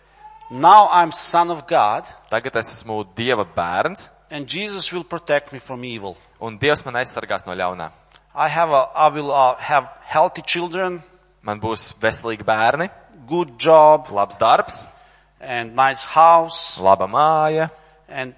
Now 0.49 0.87
I'm 0.91 1.11
son 1.11 1.51
of 1.51 1.65
God, 1.67 2.05
Tagad 2.31 2.55
es 2.55 2.71
esmu 2.73 3.03
Dieva 3.15 3.45
bērns, 3.45 4.09
and 4.31 4.47
Jesus 4.47 4.91
will 4.93 5.03
protect 5.03 5.53
me 5.53 5.59
from 5.59 5.83
evil. 5.83 6.17
un 6.39 6.57
Dievs 6.57 6.85
man 6.85 6.95
aizsargās 6.95 7.45
no 7.45 7.53
ļaunā. 7.53 7.91
I 8.35 8.47
have 8.49 8.69
a, 8.71 8.89
I 8.95 9.07
will 9.09 9.31
uh, 9.31 9.55
have 9.57 9.87
healthy 10.03 10.41
children, 10.41 11.03
Man 11.45 11.59
būs 11.61 11.93
veselīgi 12.01 12.41
bērni, 12.43 12.89
good 13.29 13.51
job, 13.61 14.07
labs 14.09 14.37
darbs, 14.41 14.87
and 15.39 15.75
nice 15.75 16.03
house. 16.03 16.77
laba 16.79 17.07
māja. 17.07 17.69
And 18.07 18.33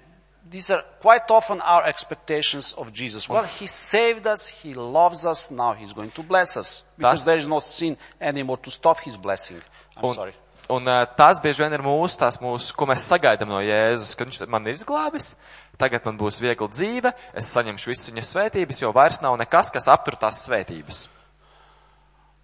these 0.50 0.70
are 0.70 0.82
quite 1.00 1.30
often 1.30 1.60
our 1.60 1.84
expectations 1.84 2.72
of 2.78 2.92
Jesus. 2.92 3.28
Well, 3.28 3.44
He 3.44 3.66
saved 3.66 4.26
us, 4.26 4.46
He 4.48 4.74
loves 4.74 5.26
us, 5.26 5.50
now 5.50 5.72
He's 5.74 5.92
going 5.92 6.10
to 6.12 6.22
bless 6.22 6.56
us. 6.56 6.82
Because 6.96 7.20
Tas- 7.20 7.24
there 7.26 7.36
is 7.38 7.46
no 7.46 7.58
sin 7.60 7.96
anymore 8.20 8.56
to 8.58 8.70
stop 8.70 9.00
His 9.00 9.16
blessing. 9.16 9.60
I'm 9.96 10.04
Un, 10.06 10.14
sorry. 10.14 10.32
un 10.70 10.84
ā, 10.84 11.06
tās 11.16 11.40
bieži 11.40 11.62
vien 11.64 11.72
ir 11.72 11.82
mūsu, 11.82 12.16
tās 12.20 12.36
mūsu, 12.40 12.74
ko 12.76 12.86
mēs 12.86 13.04
sagaidām 13.08 13.48
no 13.48 13.58
Jēzus, 13.60 14.14
ka 14.16 14.24
viņš 14.24 14.46
man 14.48 14.66
ir 14.66 14.74
izglābis, 14.76 15.34
tagad 15.78 16.04
man 16.04 16.18
būs 16.18 16.40
viegla 16.40 16.68
dzīve, 16.68 17.12
es 17.34 17.48
saņemšu 17.54 17.86
visu 17.88 18.12
viņa 18.12 18.24
svētības, 18.28 18.82
jo 18.82 18.92
vairs 18.92 19.20
nav 19.22 19.36
nekas, 19.40 19.70
kas 19.72 19.88
aptur 19.88 20.16
tās 20.16 20.42
svētības. 20.46 21.06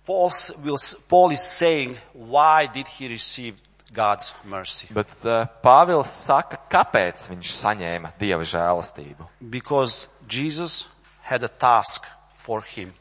Paul, 0.07 0.31
s- 0.31 0.53
will, 0.63 0.79
Paul 1.09 1.31
is 1.33 1.43
saying, 1.43 1.97
why 2.13 2.67
did 2.67 2.87
he 2.89 3.09
receive? 3.09 3.57
Bet 4.95 5.13
uh, 5.25 5.45
Pāvils 5.65 6.11
saka, 6.11 6.59
kāpēc 6.71 7.29
viņš 7.31 7.55
saņēma 7.61 8.13
Dieva 8.21 8.45
žēlastību. 8.47 9.29
Because 9.41 10.09
Jesus 10.29 10.85
had 11.23 11.43
a 11.43 11.49
task 11.49 12.07
for 12.37 12.63
him. 12.63 12.93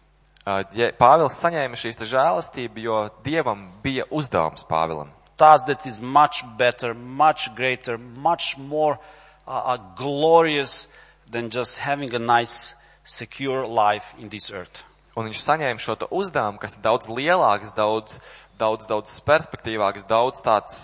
Uh, 0.45 0.63
Pāvils 0.99 1.39
saņēma 1.39 1.79
šīs 1.79 1.99
žēlastību, 2.03 2.83
jo 2.83 3.01
Dievam 3.25 3.67
bija 3.83 4.07
uzdevums 4.11 4.67
Pāvilam. 4.69 5.11
Task 5.37 5.67
that 5.67 5.85
is 5.85 6.01
much 6.01 6.43
better, 6.57 6.93
much 6.93 7.49
greater, 7.55 7.97
much 7.97 8.57
more 8.57 8.99
uh, 9.47 9.75
uh, 9.75 9.77
glorious 9.95 10.87
than 11.29 11.49
just 11.49 11.79
having 11.79 12.13
a 12.13 12.19
nice, 12.19 12.75
secure 13.03 13.65
life 13.65 14.13
in 14.19 14.29
this 14.29 14.51
earth. 14.51 14.83
Un 15.13 15.27
viņš 15.29 15.43
saņēma 15.45 15.81
šo 15.81 15.95
uzdevumu, 16.09 16.57
kas 16.57 16.77
ir 16.77 16.85
daudz 16.85 17.05
lielāks, 17.05 17.75
daudz, 17.77 18.17
daudz, 18.63 18.87
daudz 18.89 19.19
perspektīvāks, 19.27 20.07
daudz 20.07 20.41
tāds 20.45 20.79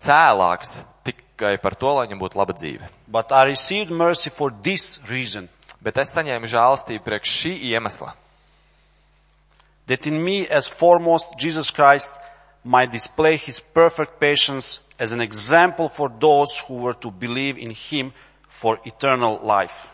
cēlāks 0.00 0.80
tikai 1.04 1.54
par 1.62 1.76
to, 1.78 1.92
lai 1.94 2.08
viņam 2.08 2.24
būtu 2.24 2.40
laba 2.40 2.56
dzīve. 2.56 2.88
But 3.06 3.30
I 3.32 3.44
received 3.52 3.92
mercy 3.92 4.32
for 4.32 4.50
this 4.50 4.98
reason, 5.08 5.48
Bet 5.78 5.98
es 6.02 6.10
saņēmu 6.10 6.48
žēlastību 6.50 7.04
priekš 7.06 7.34
šī 7.40 7.52
iemesla, 7.70 8.10
that 9.86 10.06
in 10.10 10.18
me 10.22 10.42
as 10.50 10.66
foremost 10.66 11.36
Jesus 11.38 11.70
Christ 11.70 12.12
might 12.64 12.90
display 12.90 13.36
his 13.36 13.60
perfect 13.60 14.18
patience 14.18 14.80
as 14.98 15.12
an 15.12 15.20
example 15.20 15.88
for 15.88 16.10
those 16.10 16.58
who 16.66 16.82
were 16.82 16.94
to 16.94 17.10
believe 17.10 17.56
in 17.56 17.70
him 17.70 18.12
for 18.48 18.80
eternal 18.84 19.38
life. 19.42 19.92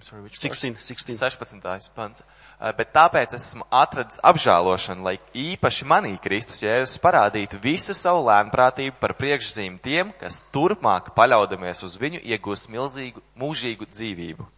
Sorry, 0.00 0.22
which 0.22 0.38
16, 0.38 0.74
verse? 0.74 0.84
16. 0.84 1.16
16. 1.16 2.24
Uh, 2.58 2.72
Bet 2.74 2.90
tāpēc 2.90 3.36
esmu 3.36 3.62
atradis 3.70 4.18
apžēlošanu, 4.26 5.04
lai 5.06 5.14
īpaši 5.30 5.86
manī 5.86 6.16
Kristus 6.18 6.64
Jēzus 6.64 6.98
parādītu 7.02 7.60
visu 7.62 7.94
savu 7.94 8.24
lēnprātību 8.26 8.96
par 8.98 9.14
priekšzīm 9.20 9.76
tiem, 9.82 10.10
kas 10.18 10.40
turpmāk 10.54 11.12
paļaudamies 11.14 11.84
uz 11.86 11.94
viņu 12.02 12.18
iegūs 12.26 12.66
milzīgu, 12.72 13.22
mūžīgu 13.38 13.86
dzīvību. 13.92 14.48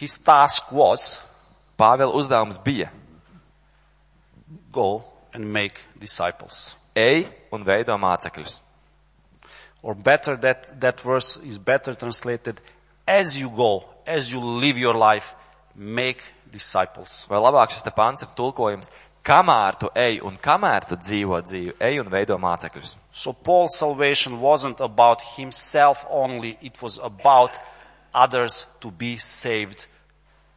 His 0.00 0.18
task 0.18 0.72
was 0.74 1.20
Pāvela 1.78 2.10
uzdevums 2.18 2.58
bija 2.58 2.90
go 4.74 5.04
and 5.32 5.46
make 5.46 5.78
disciples. 5.94 6.74
ej 6.98 7.28
un 7.54 7.62
veido 7.62 7.94
mācekļus. 7.98 8.60
Or 9.82 9.94
better, 9.94 10.36
that, 10.36 10.72
that 10.80 11.00
verse 11.00 11.38
is 11.46 11.58
better 11.58 11.94
translated 11.94 12.60
as 13.06 13.38
you 13.38 13.48
go, 13.48 13.86
as 14.06 14.32
you 14.32 14.40
live 14.40 14.78
your 14.78 14.94
life, 14.98 15.34
make 15.78 16.34
disciples. 16.50 17.22
Vai 17.30 17.38
labāk 17.38 17.70
šis 17.72 17.86
pants 17.94 18.26
ir 18.26 18.32
tulkojums, 18.36 18.90
kamēr 19.22 19.78
tu 19.78 19.90
ej 19.94 20.20
un 20.26 20.36
kamēr 20.36 20.88
tu 20.88 20.98
dzīvo 20.98 21.38
dzīvi, 21.44 21.76
ej 21.78 22.00
un 22.02 22.10
veido 22.10 22.38
mācekļus. 22.40 22.96
So 23.12 23.32
Paul's 23.32 23.78
salvation 23.78 24.40
wasn't 24.40 24.80
about 24.80 25.22
himself 25.36 26.04
only, 26.10 26.56
it 26.60 26.82
was 26.82 26.98
about 26.98 27.58
others 28.12 28.66
to 28.80 28.90
be 28.90 29.16
saved 29.16 29.86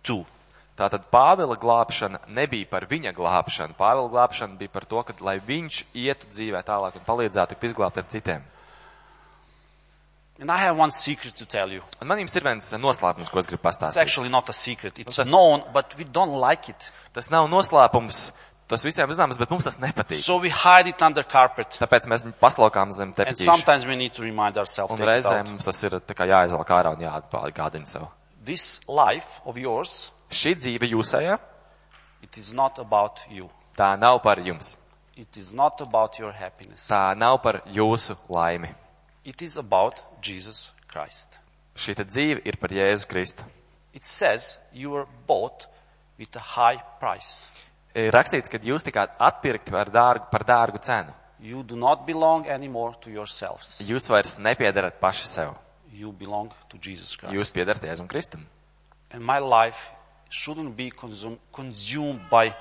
too. 0.03 0.25
Tātad 0.79 1.03
Pāvila 1.13 1.57
glābšana 1.59 2.23
nebija 2.33 2.65
par 2.71 2.87
viņa 2.89 3.11
glābšanu. 3.13 3.75
Pāvila 3.77 4.09
glābšana 4.09 4.57
bija 4.57 4.71
par 4.73 4.87
to, 4.89 5.03
ka, 5.05 5.13
lai 5.21 5.37
viņš 5.37 5.83
ietu 5.93 6.29
dzīvē 6.31 6.63
tālāk 6.65 6.95
un 6.97 7.05
palīdzētu 7.05 7.53
tikt 7.53 7.67
izglābtiem 7.69 8.07
citiem. 8.09 8.47
And 10.41 10.49
I 10.51 10.57
have 10.57 10.75
one 10.75 10.89
secret 10.91 11.35
to 11.37 11.45
tell 11.45 11.71
you. 11.71 11.83
Un 12.01 12.07
man 12.09 12.17
jums 12.17 12.35
ir 12.35 12.41
viens 12.41 12.71
noslēpums, 12.73 13.29
ko 13.29 13.39
es 13.39 13.45
gribu 13.45 13.61
It's 13.61 13.77
pastāstīt. 13.77 14.01
actually 14.01 14.29
not 14.29 14.49
a 14.49 14.53
secret. 14.53 14.97
It's 14.97 15.15
that's- 15.15 15.29
known, 15.29 15.61
but 15.71 15.95
we 15.97 16.03
don't 16.03 16.33
like 16.33 16.67
it. 16.69 16.91
Tas 17.13 17.29
nav 17.29 17.47
noslēpums, 17.47 18.31
tas 18.67 18.83
visiem 18.83 19.07
zināms, 19.07 19.37
bet 19.37 19.51
mums 19.51 19.63
tas 19.63 19.77
nepatīk. 19.77 20.15
So 20.23 20.37
we 20.39 20.49
hide 20.49 20.87
it 20.87 21.01
under 21.01 21.21
carpet. 21.23 21.77
Tāpēc 21.79 22.07
mēs 22.07 22.25
viņu 22.25 22.33
paslaukām 22.41 22.91
zem 22.91 23.09
And 23.09 23.15
tepiķīša. 23.15 23.45
sometimes 23.45 23.85
we 23.85 23.95
need 23.95 24.13
to 24.13 24.23
remind 24.23 24.57
ourselves. 24.57 24.91
Un 24.91 24.97
take 24.97 25.07
it 25.07 25.11
reizēm 25.25 25.39
out. 25.41 25.49
mums 25.49 25.63
tas 25.63 25.83
ir 25.83 25.91
tā 25.91 26.15
kā 26.15 26.25
jāizvelk 26.25 26.65
ārā 26.67 26.97
un 26.97 26.97
jāatgādina 27.05 27.87
sev. 27.87 28.07
This 28.43 28.79
life 28.87 29.41
of 29.45 29.57
yours, 29.57 30.09
Šī 30.31 30.55
dzīve 30.55 30.89
jūsējā, 30.89 31.37
it 32.23 32.37
is 32.37 32.51
not 32.53 32.79
about 32.79 33.25
you. 33.29 33.47
tā 33.77 33.95
nav 33.99 34.23
par 34.23 34.37
jums. 34.37 34.77
It 35.15 35.37
is 35.37 35.53
not 35.53 35.79
about 35.81 36.17
your 36.17 36.31
happiness. 36.31 36.87
Tā 36.89 37.15
nav 37.15 37.43
par 37.43 37.61
jūsu 37.67 38.15
laimi. 38.29 38.73
It 39.23 39.39
is 39.43 39.57
about 39.57 40.01
Jesus 40.21 40.71
Christ. 40.91 41.39
Šī 41.75 41.95
dzīve 42.03 42.43
ir 42.45 42.57
par 42.61 42.73
Jēzu 42.75 43.07
Kristu. 43.09 43.43
It 43.93 44.03
says 44.03 44.57
you 44.73 44.91
were 44.91 45.07
bought 45.27 45.67
with 46.19 46.35
a 46.35 46.43
high 46.55 46.79
price. 46.99 47.47
Ir 47.95 48.13
rakstīts, 48.15 48.47
ka 48.47 48.59
jūs 48.63 48.85
tikāt 48.87 49.17
atpirkti 49.19 49.73
par 49.73 49.91
dārgu, 49.91 50.29
par 50.31 50.45
dārgu 50.47 50.79
cenu. 50.83 51.11
You 51.41 51.63
do 51.63 51.75
not 51.75 52.05
belong 52.05 52.45
anymore 52.47 52.93
to 53.01 53.09
yourselves. 53.09 53.81
Jūs 53.81 54.07
vairs 54.07 54.37
nepiedarat 54.37 54.99
paši 55.01 55.25
sev. 55.25 55.55
You 55.91 56.11
belong 56.13 56.51
to 56.69 56.77
Jesus 56.77 57.17
Christ. 57.17 57.33
Jūs 57.33 57.51
piedarat 57.55 57.83
Jēzum 57.83 58.07
Kristum. 58.07 58.45
And 59.11 59.25
my 59.25 59.39
life 59.39 59.89
shouldn't 60.29 60.77
be 60.77 60.91
consumed, 60.91 61.39
consumed 61.51 62.29
by 62.29 62.53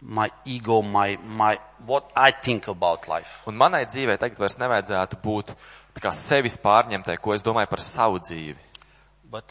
my 0.00 0.30
ego, 0.44 0.82
my, 0.82 1.16
my, 1.22 1.58
what 1.86 2.10
I 2.16 2.32
think 2.32 2.66
about 2.66 3.06
life. 3.06 3.44
Un 3.46 3.54
manai 3.54 3.84
dzīvei 3.86 4.18
tagad 4.18 4.40
vairs 4.42 4.58
nevajadzētu 4.58 5.20
būt 5.22 5.52
tā 5.94 6.02
kā 6.04 6.12
sevis 6.16 6.56
pārņemtai, 6.60 7.18
ko 7.20 7.34
es 7.34 7.44
domāju 7.44 7.70
par 7.70 7.82
savu 7.84 8.20
dzīvi. 8.22 8.58
But 9.30 9.44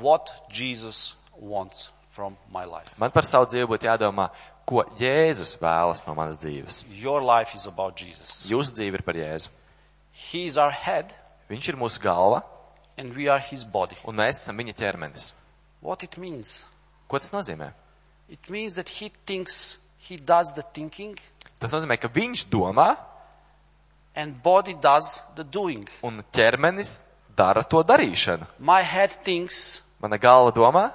what 0.00 0.30
Jesus 0.50 1.16
wants 1.36 1.90
from 2.10 2.36
my 2.52 2.64
life. 2.64 2.92
Man 2.98 3.10
par 3.14 3.24
savu 3.26 3.46
dzīvi 3.50 3.68
būtu 3.70 3.88
jādomā, 3.88 4.28
ko 4.68 4.84
Jēzus 4.98 5.56
vēlas 5.60 6.04
no 6.06 6.14
manas 6.14 6.38
dzīves. 6.42 6.84
Your 7.00 7.22
life 7.22 7.56
is 7.56 7.66
about 7.66 7.98
Jesus. 7.98 8.44
Jūsu 8.50 8.74
dzīve 8.78 9.00
ir 9.00 9.04
par 9.06 9.18
Jēzu. 9.18 9.50
He 10.12 10.46
is 10.46 10.58
our 10.60 10.70
head 10.72 11.14
Viņš 11.50 11.68
ir 11.68 11.76
mūsu 11.76 12.00
galva, 12.00 12.42
and 12.96 13.12
we 13.16 13.26
are 13.28 13.40
his 13.40 13.64
body. 13.64 13.96
un 14.08 14.16
mēs 14.16 14.40
esam 14.40 14.56
viņa 14.56 14.72
ķermenis. 14.78 15.32
What 15.82 16.02
it 16.06 16.16
means? 16.16 16.66
Ko 17.08 17.18
tas 17.18 17.32
nozīmē? 17.34 17.72
It 18.30 18.48
means 18.48 18.76
that 18.76 18.88
he 18.88 19.10
thinks, 19.26 19.78
he 19.98 20.16
does 20.16 20.54
the 20.54 20.62
thinking 20.62 21.18
Tas 21.60 21.70
nozīmē, 21.74 21.98
ka 22.00 22.08
viņš 22.08 22.46
domā, 22.50 22.96
and 24.14 24.42
body 24.42 24.74
does 24.74 25.22
the 25.36 25.44
doing. 25.44 25.88
un 26.02 26.22
ķermenis 26.32 27.00
dara 27.36 27.62
to 27.64 27.82
darīšanu. 27.82 28.46
My 28.58 28.82
head 28.82 29.10
thinks 29.10 29.82
Mana 30.00 30.18
galva 30.18 30.52
domā, 30.52 30.92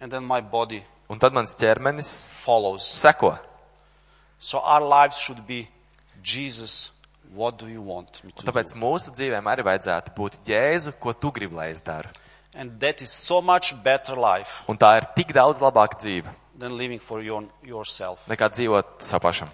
and 0.00 0.12
then 0.12 0.24
my 0.24 0.40
body 0.40 0.82
un 1.08 1.18
tad 1.18 1.32
mans 1.32 1.54
ķermenis 1.56 2.22
follows. 2.44 2.82
seko. 2.82 3.38
So 4.38 4.58
our 4.60 4.80
lives 4.82 5.16
should 5.18 5.46
be 5.46 5.66
Jesus, 6.22 6.90
what 7.34 7.58
do 7.58 7.66
you 7.66 7.82
want 7.82 8.22
me 8.24 8.32
to 8.32 8.44
do? 8.44 8.50
Tāpēc 8.52 8.74
mūsu 8.76 9.10
dzīvēm 9.16 9.46
arī 9.50 9.64
vajadzētu 9.66 10.12
būt 10.14 10.36
Jēzu, 10.46 10.92
ko 11.00 11.12
tu 11.12 11.30
gribi, 11.32 11.54
lai 11.56 11.70
es 11.70 11.80
daru. 11.82 12.08
And 12.54 12.78
that 12.80 13.02
is 13.02 13.10
so 13.12 13.40
much 13.40 13.74
better 13.84 14.16
life 14.16 14.64
Un 14.68 14.76
tā 14.78 14.96
ir 14.98 15.06
tik 15.16 15.32
daudz 15.36 15.58
labāka 15.60 15.98
dzīve, 16.00 16.26
than 16.58 16.76
living 16.76 16.98
for 17.00 17.20
your, 17.22 17.44
yourself. 17.62 18.24
nekā 18.28 18.48
dzīvot 18.50 19.02
savu 19.02 19.20
pašam. 19.26 19.50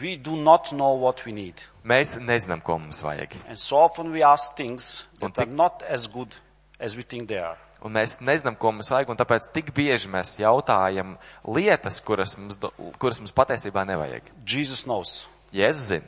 We 0.00 0.16
do 0.16 0.36
not 0.36 0.72
know 0.72 0.92
what 1.00 1.24
we 1.24 1.32
need. 1.32 1.54
Mēs 1.84 2.18
nezinām, 2.20 2.60
ko 2.62 2.76
mums 2.78 3.00
vajag. 3.02 3.32
And 3.48 3.56
so 3.58 3.76
often 3.76 4.12
we 4.12 4.22
ask 4.22 4.54
things 4.56 5.06
that 5.20 5.24
Un 5.24 5.32
are 5.32 5.46
tik- 5.46 5.54
not 5.54 5.82
as 5.88 6.06
good 6.06 6.34
as 6.78 6.96
we 6.96 7.02
think 7.02 7.28
they 7.28 7.38
are. 7.40 7.56
Un 7.82 7.92
mēs 7.94 8.18
nezinām, 8.20 8.58
ko 8.58 8.72
mums 8.72 8.90
vajag, 8.90 9.08
un 9.08 9.16
tāpēc 9.16 9.48
tik 9.54 9.72
bieži 9.72 10.10
mēs 10.12 10.36
jautājam 10.38 11.16
lietas, 11.46 12.00
kuras 12.04 12.36
mums, 12.36 12.58
kuras 12.98 13.20
mums 13.22 13.32
patiesībā 13.32 13.86
nevajag. 13.88 14.22
Jesus 14.44 14.84
knows. 14.84 15.26
Jēzus 15.54 15.88
zina. 15.94 16.04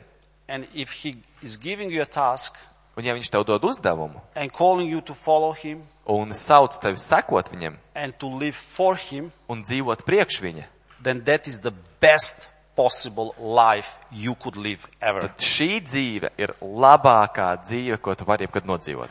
And 0.47 0.67
if 0.75 0.91
he 0.91 1.15
is 1.41 1.57
giving 1.57 1.89
you 1.89 2.01
a 2.01 2.05
task 2.05 2.57
Un 2.97 3.05
ja 3.07 3.13
viņš 3.15 3.29
tev 3.31 3.45
dod 3.47 3.63
uzdevumu 3.63 4.19
and 4.35 4.51
calling 4.51 4.89
you 4.91 4.99
to 4.99 5.13
follow 5.15 5.53
him 5.55 5.79
un 6.05 6.33
sauc 6.35 6.75
tevi 6.83 6.99
sekot 6.99 7.47
viņam 7.47 7.77
and 7.95 8.17
to 8.19 8.27
live 8.27 8.51
for 8.51 8.97
him, 8.99 9.31
un 9.47 9.63
dzīvot 9.63 10.03
priekš 10.03 10.41
viņa, 10.43 10.65
then 11.01 11.23
that 11.23 11.47
is 11.47 11.61
the 11.63 11.71
best 12.03 12.49
possible 12.75 13.33
life 13.37 13.97
you 14.11 14.35
could 14.35 14.55
live 14.55 14.87
ever. 15.01 15.21
tad 15.21 15.37
šī 15.37 15.81
dzīve 15.85 16.31
ir 16.37 16.53
labākā 16.61 17.49
dzīve, 17.63 17.97
ko 18.01 18.15
tu 18.15 18.25
vari 18.25 18.47
jebkad 18.47 18.65
nodzīvot. 18.65 19.09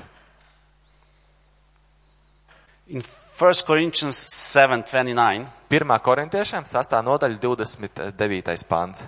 In 2.89 3.03
1 3.03 3.65
Corinthians 3.67 4.27
7:29, 4.27 5.47
1. 5.71 5.99
korintiešiem 5.99 6.65
6. 6.65 7.03
nodaļa 7.03 7.39
29. 7.39 8.67
pants. 8.69 9.05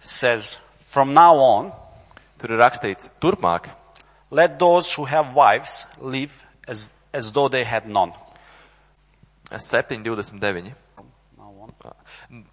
says, 0.00 0.58
From 0.78 1.12
now 1.12 1.34
on, 1.36 1.72
Tur 2.36 2.52
ir 2.52 2.60
rakstīts, 2.60 3.08
turpmāk, 3.20 3.70
let 4.30 4.58
those 4.60 4.92
who 4.92 5.06
have 5.08 5.32
wives 5.34 5.84
live 6.00 6.34
as, 6.68 6.90
as 7.12 7.32
though 7.32 7.48
they 7.48 7.64
had 7.64 7.88
none. 7.88 8.12
7.29. 9.50 10.74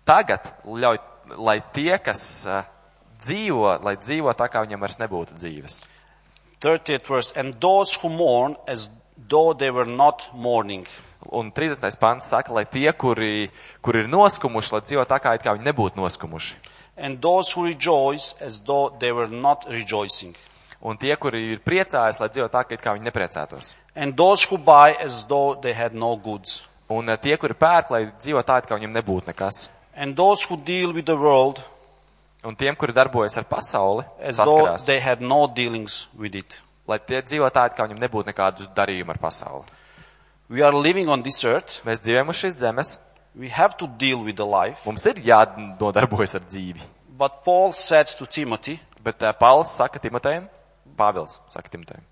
Tagad 0.05 0.51
ļauj, 0.65 0.99
lai 1.39 1.57
tie, 1.73 1.97
kas 2.03 2.21
uh, 2.49 2.63
dzīvo, 3.23 3.79
lai 3.83 3.95
dzīvo 3.97 4.33
tā, 4.37 4.49
kā 4.51 4.63
viņam 4.65 4.83
vairs 4.83 4.99
nebūtu 5.01 5.37
dzīves. 5.39 5.81
30th 6.63 7.09
verse, 7.09 7.33
and 7.35 7.59
those 7.59 7.95
who 7.99 8.09
mourn 8.09 8.55
as 8.67 8.89
though 9.29 9.53
they 9.53 9.71
were 9.71 9.89
not 9.89 10.29
mourning. 10.33 10.85
Un 11.31 11.51
30. 11.51 11.99
pants 11.99 12.27
saka, 12.31 12.53
lai 12.53 12.65
tie, 12.65 12.91
kuri, 12.93 13.49
kuri 13.81 14.03
ir 14.03 14.09
noskumuši, 14.11 14.73
lai 14.75 14.81
dzīvo 14.83 15.05
tā, 15.07 15.19
kā, 15.23 15.35
it 15.35 15.43
kā 15.43 15.55
viņi 15.55 15.67
nebūtu 15.67 15.99
noskumuši. 15.99 16.59
And 16.95 17.19
those 17.21 17.51
who 17.51 17.65
rejoice 17.65 18.35
as 18.39 18.59
though 18.61 18.93
they 18.99 19.11
were 19.11 19.27
not 19.27 19.65
rejoicing. 19.69 20.35
Un 20.83 20.99
tie, 20.99 21.15
kuri 21.15 21.53
ir 21.55 21.63
priecājas, 21.63 22.19
lai 22.19 22.29
dzīvo 22.29 22.49
tā, 22.51 22.65
ka 22.67 22.75
it 22.75 22.83
kā 22.83 22.93
viņi 22.95 23.07
nepriecātos. 23.07 23.73
And 23.95 24.15
those 24.19 24.43
who 24.43 24.59
buy 24.59 24.93
as 24.99 25.23
though 25.25 25.55
they 25.55 25.73
had 25.73 25.95
no 25.95 26.15
goods. 26.15 26.61
Un 26.93 27.09
uh, 27.09 27.17
tie, 27.17 27.37
kuri 27.41 27.55
pērk, 27.57 27.91
lai 27.93 28.01
dzīvo 28.19 28.41
tā, 28.47 28.57
it 28.61 28.67
kā 28.69 28.77
viņiem 28.79 28.93
nebūtu 28.99 29.31
nekas. 29.31 29.67
And 29.95 30.15
those 30.17 30.43
who 30.49 30.57
deal 30.57 30.93
with 30.93 31.05
the 31.09 31.15
world 31.17 31.61
Un 32.43 32.57
tiem, 32.59 32.75
kuri 32.75 32.91
darbojas 32.91 33.37
ar 33.39 33.45
pasauli, 33.47 34.03
saskarās, 34.35 34.83
they 34.89 34.99
had 34.99 35.21
no 35.23 35.45
dealings 35.47 36.09
with 36.19 36.35
it. 36.35 36.57
lai 36.87 36.97
tie 36.99 37.21
dzīvo 37.23 37.47
tā, 37.55 37.69
it 37.69 37.77
kā 37.77 37.85
viņiem 37.87 38.01
nebūtu 38.03 38.27
nekādu 38.33 38.65
darījumu 38.75 39.13
ar 39.13 39.19
pasauli. 39.21 39.63
We 40.49 40.61
are 40.61 40.75
living 40.75 41.07
on 41.07 41.23
this 41.23 41.39
earth. 41.47 41.77
Mēs 41.87 42.01
dzīvojam 42.03 42.29
uz 42.33 42.41
šīs 42.41 42.57
zemes, 42.59 42.97
We 43.33 43.47
have 43.49 43.77
to 43.77 43.87
deal 43.87 44.19
with 44.25 44.35
the 44.35 44.45
life. 44.45 44.83
mums 44.85 45.05
ir 45.09 45.21
jānodarbojas 45.23 46.35
ar 46.35 46.43
dzīvi. 46.45 46.83
But 47.17 47.39
Paul 47.45 47.71
said 47.71 48.11
to 48.19 48.25
Timothy, 48.27 48.75
Bet 49.01 49.23
uh, 49.23 49.31
Pauls 49.33 49.71
saka 49.71 49.99
Timotejam, 49.99 50.49
Pāvils 50.97 51.39
saka 51.49 51.69
Timotejam, 51.69 52.03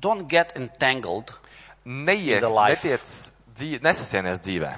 don't 0.00 0.26
get 0.28 0.52
entangled. 0.56 1.32
neies, 1.86 2.40
The 2.40 2.48
life. 2.48 2.82
netiec, 2.84 3.30
dzīve, 3.60 3.82
nesasienies 3.84 4.40
dzīvē. 4.42 4.72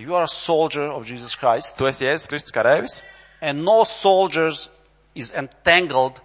You 0.00 0.16
are 0.16 0.24
a 0.24 0.30
soldier 0.30 0.88
of 0.90 1.06
Jesus 1.06 1.36
Christ. 1.38 1.76
Tu 1.78 1.86
esi 1.86 2.06
Jēzus 2.06 2.30
Kristus 2.30 2.54
karēvis, 2.54 3.02
And 3.40 3.64
no 3.64 3.84
soldiers 3.84 4.70
is 5.14 5.32
entangled 5.32 6.20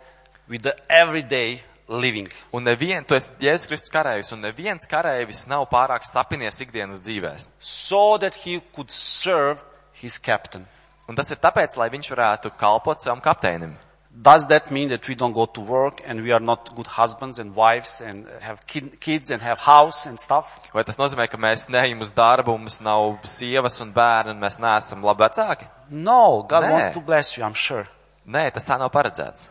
with 0.47 0.63
the 0.63 0.75
everyday 0.89 1.61
living. 1.87 2.29
Un 2.53 2.63
nevien, 2.63 3.05
tu 3.05 3.15
esi 3.15 3.29
Jēzus 3.41 3.67
Kristus 3.69 3.93
karējs, 3.93 4.31
un 4.33 4.41
neviens 4.45 4.87
karējs 4.89 5.45
nav 5.51 5.67
pārāk 5.71 6.07
sapinies 6.07 6.61
ikdienas 6.63 7.03
dzīvēs. 7.03 7.49
So 7.59 8.17
that 8.17 8.35
he 8.45 8.61
could 8.73 8.89
serve 8.89 9.61
his 10.01 10.17
captain. 10.17 10.65
Un 11.09 11.17
tas 11.19 11.29
ir 11.29 11.41
tāpēc, 11.43 11.75
lai 11.77 11.91
viņš 11.91 12.13
varētu 12.13 12.53
kalpot 12.57 13.03
savam 13.03 13.21
kapteinim. 13.21 13.75
Does 14.13 14.47
that 14.47 14.69
mean 14.71 14.89
that 14.89 15.07
we 15.07 15.15
don't 15.15 15.31
go 15.31 15.45
to 15.45 15.61
work 15.61 16.01
and 16.05 16.21
we 16.21 16.31
are 16.33 16.39
not 16.39 16.75
good 16.75 16.85
husbands 16.85 17.39
and 17.39 17.55
wives 17.55 18.01
and 18.01 18.27
have 18.41 18.67
kid, 18.67 18.99
kids 18.99 19.31
and 19.31 19.41
have 19.41 19.59
house 19.59 20.05
and 20.05 20.19
stuff? 20.19 20.59
Vai 20.73 20.83
tas 20.83 20.97
nozīmē, 20.99 21.29
ka 21.31 21.37
mēs 21.37 21.69
neejam 21.71 22.01
uz 22.03 22.11
darbu, 22.11 22.57
mums 22.59 22.81
nav 22.81 23.21
sievas 23.23 23.79
un 23.81 23.93
bērni, 23.95 24.35
un 24.35 24.41
mēs 24.43 24.59
neesam 24.59 25.01
labi 25.01 25.23
vecāki? 25.23 25.69
No, 25.89 26.43
God 26.43 26.63
Nē. 26.65 26.71
wants 26.71 26.93
to 26.93 26.99
bless 26.99 27.37
you, 27.37 27.43
I'm 27.45 27.53
sure. 27.55 27.87
Nē, 28.27 28.51
tas 28.53 28.65
tā 28.67 28.77
nav 28.77 28.91
paredzēts. 28.91 29.47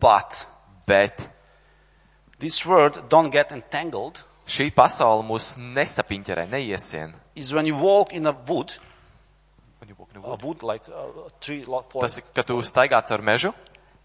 But 0.00 0.46
Bet 0.86 1.28
this 2.38 2.64
word, 2.66 3.08
don't 3.08 3.30
get 3.30 3.50
entangled, 3.50 4.22
šī 4.46 4.70
pasaule 4.74 5.24
mūs 5.26 5.56
nesapiņķerē, 5.58 6.48
neiesien. 6.50 7.14
is 7.34 7.52
when 7.52 7.66
you 7.66 7.76
walk 7.76 8.12
in 8.12 8.26
a 8.26 8.32
wood, 8.32 8.74
a 9.82 10.36
wood 10.44 10.62
like 10.62 10.86
a 10.88 11.30
tree, 11.40 11.64
Tas 11.64 11.86
forest, 11.90 12.18
ir, 12.18 12.24
ka 12.34 12.42
tu 12.42 12.54
staigā 12.62 13.02
caur 13.06 13.18
mežu, 13.18 13.52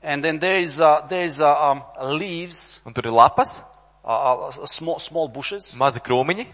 and 0.03 0.23
then 0.23 0.39
there 0.39 0.57
is 0.57 0.79
uh, 0.81 1.01
there 1.07 1.23
is 1.23 1.41
uh, 1.41 1.71
um, 1.71 1.83
leaves, 2.17 2.81
un 2.85 2.93
tur 2.93 3.05
ir 3.05 3.13
lapas, 3.13 3.63
uh, 4.03 4.47
uh, 4.47 4.65
small 4.65 4.99
small 4.99 5.27
bushes, 5.27 5.75
mazi 5.75 6.01
krūmiņi, 6.01 6.45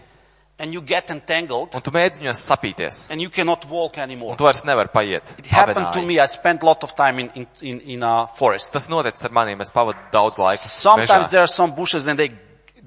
and 0.58 0.74
you 0.74 0.82
get 0.82 1.10
entangled, 1.10 1.74
un 1.74 1.84
tu 1.84 1.92
mēģini 1.94 2.26
viņos 2.26 2.42
sapīties. 2.44 3.06
and 3.10 3.20
you 3.20 3.30
cannot 3.30 3.64
walk 3.70 3.98
anymore. 3.98 4.32
Un 4.32 4.40
tu 4.40 4.44
vairs 4.44 4.64
nevari 4.64 4.92
paiet. 4.92 5.22
It 5.38 5.46
happened 5.46 5.92
to 5.92 6.02
me. 6.02 6.18
I 6.18 6.26
spent 6.26 6.62
a 6.62 6.66
lot 6.66 6.84
of 6.84 6.94
time 6.94 7.20
in 7.20 7.30
in 7.34 7.46
in, 7.62 7.80
in 7.80 8.02
a 8.02 8.26
forest. 8.26 8.72
Tas 8.72 8.88
noticis 8.88 9.24
ar 9.24 9.30
maniem, 9.30 9.60
es 9.60 9.72
pavadu 9.72 9.98
daudz 10.12 10.36
laika. 10.36 10.62
Sometimes 10.62 11.26
mežā. 11.26 11.30
there 11.30 11.42
are 11.42 11.54
some 11.54 11.74
bushes 11.74 12.06
and 12.06 12.18
they 12.18 12.30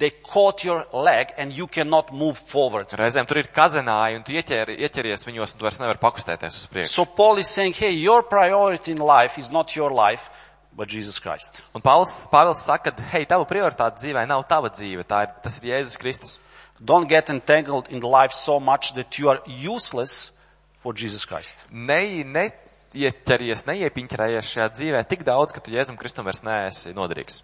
they 0.02 0.10
caught 0.10 0.63
your 0.63 0.86
leg 0.93 1.32
and 1.38 1.54
you 1.54 1.67
cannot 1.67 2.12
move 2.12 2.38
forward. 2.38 2.89
Reizēm 2.97 3.28
tur 3.30 3.38
ir 3.38 3.50
kazenāji, 3.54 4.17
un 4.17 4.24
tu 4.26 4.34
ieķer, 4.34 4.74
ieķeries 4.74 5.28
viņos, 5.28 5.54
un 5.54 5.62
tu 5.62 5.67
vairs 5.67 5.78
nevari 5.82 6.02
pakustēties 6.02 6.58
uz 6.58 6.69
priekšu. 6.74 6.89
So 6.89 7.06
Paul 7.06 7.38
is 7.38 7.52
saying, 7.54 7.78
hey, 7.78 7.91
your 7.93 8.24
priority 8.24 8.95
in 8.95 9.04
life 9.06 9.38
is 9.38 9.52
not 9.54 9.76
your 9.76 9.93
life, 9.93 10.32
but 10.82 10.89
Jesus 10.89 11.20
Christ. 11.22 11.62
Un 11.78 11.82
Pāvils, 11.86 12.10
Pāvils 12.32 12.63
saka, 12.65 12.89
ka, 12.89 13.04
hei, 13.13 13.28
tava 13.30 13.46
prioritāte 13.46 14.02
dzīvē 14.02 14.24
nav 14.26 14.41
tava 14.50 14.72
dzīve, 14.74 15.06
tā 15.06 15.28
ir, 15.28 15.36
tas 15.44 15.60
ir 15.62 15.70
Jēzus 15.70 16.00
Kristus. 16.02 16.39
Don't 16.82 17.06
get 17.06 17.30
entangled 17.30 17.91
in 17.94 18.02
life 18.02 18.34
so 18.34 18.60
much 18.60 18.96
that 18.96 19.20
you 19.20 19.30
are 19.30 19.38
useless 19.46 20.32
for 20.82 20.98
Jesus 20.98 21.28
Christ. 21.30 21.62
Ne, 21.70 22.26
neieķeries, 22.26 23.67
neiepiņķerējies 23.70 24.50
šajā 24.56 24.70
dzīvē 24.80 25.06
tik 25.13 25.22
daudz, 25.28 25.54
ka 25.54 25.62
tu 25.62 25.70
Jēzum 25.70 26.02
Kristum 26.02 26.26
vairs 26.26 26.41
neesi 26.41 26.98
noderīgs. 26.98 27.44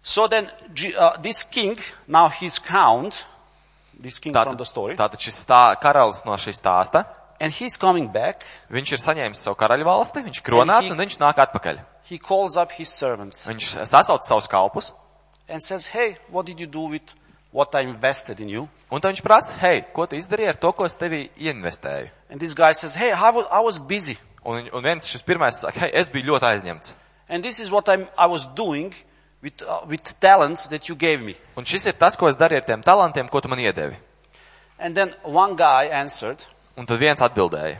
So 0.00 0.28
then, 0.28 0.46
uh, 0.94 1.16
this 1.18 1.42
king, 1.42 1.76
now 2.06 2.28
he's 2.28 2.62
crowned, 2.62 3.24
this 3.98 4.22
king 4.22 4.38
from 4.38 4.56
the 4.56 4.64
story, 4.64 4.94
tātad 4.94 5.18
šis 5.18 5.42
stā, 5.42 5.74
karalis 5.82 6.22
no 6.24 6.38
šīs 6.38 6.62
stāsta, 6.62 7.08
and 7.40 7.50
he's 7.52 7.76
coming 7.76 8.06
back. 8.06 8.46
viņš 8.70 8.92
ir 8.94 9.02
saņēmis 9.02 9.42
savu 9.42 9.58
karaļu 9.58 9.84
valsti, 9.90 10.22
viņš 10.30 10.44
kronāts 10.46 10.86
he- 10.86 10.94
un 10.94 11.02
viņš 11.02 11.18
nāk 11.18 11.42
atpakaļ. 11.42 11.82
He 12.10 12.18
calls 12.18 12.56
up 12.58 12.72
his 12.74 12.90
servants 12.90 13.46
Viņš 13.46 13.86
sasauc 13.86 14.24
savus 14.26 14.48
kalpus, 14.50 14.92
and 15.48 15.62
says, 15.62 15.86
hey, 15.86 16.16
what 16.28 16.46
did 16.46 16.58
you 16.58 16.66
do 16.66 16.90
with 16.90 17.14
what 17.52 17.74
I 17.74 17.82
invested 17.82 18.40
in 18.40 18.48
you? 18.48 18.68
un 18.90 19.00
tad 19.00 19.14
viņš 19.14 19.22
prasa, 19.22 19.54
hei, 19.60 19.84
ko 19.94 20.06
tu 20.10 20.18
izdarīji 20.18 20.48
ar 20.50 20.58
to, 20.58 20.72
ko 20.74 20.86
es 20.86 20.96
tevī 20.98 21.28
ieinvestēju? 21.38 22.10
And 22.30 22.40
this 22.40 22.54
guy 22.54 22.72
says, 22.72 22.96
hey, 22.98 23.12
I 23.12 23.30
was, 23.30 23.46
I 23.50 23.60
was 23.62 23.78
busy. 23.78 24.16
Un, 24.42 24.66
un 24.72 24.82
viens 24.82 25.06
šis 25.06 25.22
pirmais 25.22 25.54
saka, 25.62 25.84
hei, 25.84 25.90
es 25.94 26.10
biju 26.10 26.32
ļoti 26.32 26.48
aizņemts. 26.50 26.94
And 27.28 27.44
this 27.44 27.60
is 27.60 27.70
what 27.70 27.88
I'm, 27.88 28.08
I 28.18 28.26
was 28.26 28.46
doing 28.58 28.92
with, 29.42 29.62
uh, 29.62 29.86
with 29.86 30.18
talents 30.18 30.66
that 30.68 30.88
you 30.88 30.96
gave 30.96 31.22
me. 31.22 31.36
Un 31.56 31.64
šis 31.64 31.86
ir 31.86 31.94
tas, 31.98 32.18
ko 32.18 32.26
es 32.26 32.38
darīju 32.38 32.64
ar 32.64 32.66
tiem 32.66 32.82
talantiem, 32.82 33.30
ko 33.30 33.38
tu 33.40 33.50
man 33.52 33.62
iedevi. 33.62 33.94
And 34.78 34.96
then 34.96 35.14
one 35.22 35.54
guy 35.54 35.86
answered, 35.94 36.42
Un 36.76 36.86
tad 36.86 36.98
viens 36.98 37.20
atbildēja. 37.22 37.78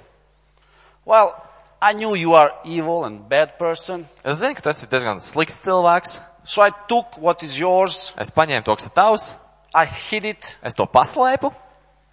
well, 1.05 1.35
I 1.83 1.95
knew 1.95 2.15
you 2.15 2.35
are 2.35 2.53
evil 2.65 3.05
and 3.07 3.27
bad 3.29 3.59
person. 3.59 4.07
Es 4.25 4.39
zinu, 4.43 4.55
ka 4.55 4.61
tas 4.69 4.83
ir 4.85 4.89
diezgan 4.93 5.21
slikts 5.21 5.61
cilvēks. 5.65 6.19
So 6.45 6.63
I 6.63 6.71
took 6.89 7.17
what 7.19 7.43
is 7.43 7.59
yours. 7.59 8.13
Es 8.21 8.31
paņēmu 8.31 8.65
to, 8.67 8.75
kas 8.77 8.89
ir 8.91 8.95
tavs, 8.97 9.35
I 9.75 9.87
hid 9.87 10.25
it. 10.25 10.57
es 10.63 10.75
to 10.75 10.87
paslēpu, 10.87 11.53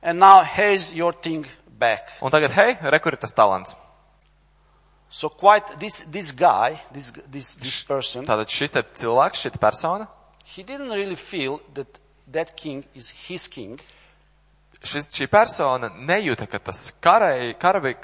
And 0.02 0.20
now 0.20 0.44
here's 0.44 0.94
your 0.94 1.12
thing 1.12 1.46
back. 1.68 2.08
un 2.22 2.32
tagad, 2.32 2.52
hei, 2.52 2.78
rekur 2.94 3.14
ir 3.14 3.18
tas 3.18 3.34
talants. 3.34 3.76
So 5.10 5.30
quite 5.30 5.80
this, 5.80 6.04
this 6.04 6.32
guy, 6.32 6.80
this, 6.94 7.12
this, 7.32 7.56
this 7.56 7.84
person, 7.84 8.26
Tātad 8.26 8.48
šis 8.52 8.72
te 8.72 8.84
cilvēks, 8.84 9.42
šī 9.46 9.52
te 9.52 9.58
persona, 9.60 10.08
he 10.46 10.64
didn't 10.64 10.92
really 10.92 11.16
feel 11.16 11.60
that 11.74 12.00
that 12.32 12.56
king 12.56 12.86
is 12.94 13.10
his 13.28 13.48
king. 13.48 13.80
Šis, 14.84 15.08
šī 15.14 15.28
persona 15.32 15.90
nejūta, 15.90 16.48
ka 16.50 16.60
tas 16.60 16.92
karai, 17.02 17.54
karavi, 17.60 17.96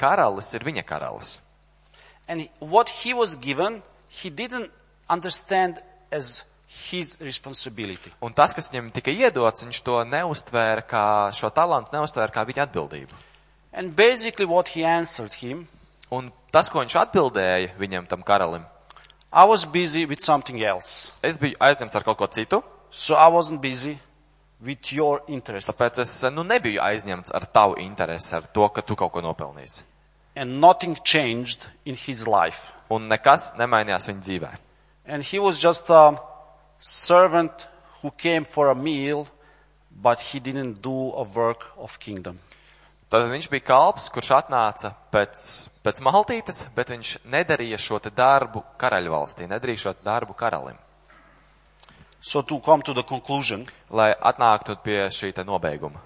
karalis 0.00 0.52
ir 0.54 0.64
viņa 0.64 0.84
karalis. 0.86 1.38
And 2.28 2.48
what 2.60 2.88
he 2.88 3.12
was 3.14 3.34
given, 3.36 3.82
he 4.08 4.30
didn't 4.30 4.70
understand 5.10 5.78
as 6.10 6.44
his 6.90 7.16
responsibility. 7.20 8.10
Un 8.22 8.32
tas, 8.32 8.54
kas 8.56 8.70
viņam 8.72 8.90
tika 8.94 9.12
iedots, 9.12 9.62
viņš 9.64 9.80
to 9.84 10.00
neustvēra 10.08 10.82
kā, 10.88 11.04
šo 11.36 11.50
talantu 11.54 11.94
neustvēra 11.94 12.32
kā 12.32 12.44
viņa 12.48 12.66
atbildību. 12.66 13.14
And 13.72 13.94
basically 13.96 14.46
what 14.46 14.68
he 14.68 14.84
answered 14.84 15.32
him, 15.42 15.66
Un 16.12 16.28
tas, 16.52 16.68
ko 16.70 16.82
viņš 16.82 16.94
atbildēja 17.00 17.72
viņam, 17.80 18.06
tam 18.06 18.22
karalim, 18.22 18.64
I 19.32 19.44
was 19.50 19.64
busy 19.64 20.04
with 20.06 20.20
something 20.22 20.62
else. 20.62 21.10
es 21.22 21.40
biju 21.42 21.56
aizņemts 21.58 21.96
ar 21.96 22.04
kaut 22.06 22.18
ko 22.18 22.26
citu, 22.26 22.62
So 22.94 23.16
I 23.16 23.26
wasn't 23.26 23.60
busy. 23.60 23.98
Tāpēc 24.64 26.00
es, 26.04 26.12
nu, 26.34 26.44
nebiju 26.46 26.82
aizņemts 26.82 27.34
ar 27.36 27.46
tavu 27.52 27.76
interesi, 27.82 28.32
ar 28.36 28.46
to, 28.46 28.68
ka 28.74 28.82
tu 28.82 28.96
kaut 28.96 29.12
ko 29.14 29.22
nopelnīsi. 29.24 29.84
And 30.36 30.60
nothing 30.60 30.96
changed 31.04 31.66
in 31.84 31.94
his 31.94 32.26
life. 32.26 32.74
Un 32.90 33.06
nekas 33.08 33.52
nemainījās 33.58 34.08
viņa 34.10 34.24
dzīvē. 34.24 34.50
And 35.06 35.22
he 35.22 35.38
was 35.38 35.60
just 35.62 35.90
a 35.90 36.16
servant 36.78 37.68
who 38.02 38.10
came 38.10 38.44
for 38.44 38.70
a 38.70 38.74
meal, 38.74 39.28
but 39.90 40.18
he 40.20 40.40
didn't 40.40 40.82
do 40.82 41.12
a 41.12 41.22
work 41.22 41.72
of 41.76 41.98
kingdom. 41.98 42.40
Tad 43.14 43.28
viņš 43.30 43.46
bija 43.52 43.62
kalps, 43.62 44.08
kurš 44.10 44.32
atnāca 44.40 44.90
pēc, 45.14 45.42
pēc 45.86 46.00
maltītes, 46.02 46.64
bet 46.74 46.90
viņš 46.90 47.12
nedarīja 47.30 47.78
šo 47.78 48.00
darbu 48.08 48.64
karaļvalstī, 48.80 49.46
nedarīja 49.46 49.84
šo 49.84 49.92
darbu 50.02 50.34
karalim. 50.34 50.80
So 52.24 52.40
to 52.40 52.58
come 52.60 52.80
to 52.82 52.94
the 52.94 53.02
conclusion, 53.04 53.66
Lai 53.90 54.14
atnāktu 54.16 54.78
pie 54.82 55.10
šī 55.12 55.34
te 55.36 55.44
nobeiguma. 55.44 56.00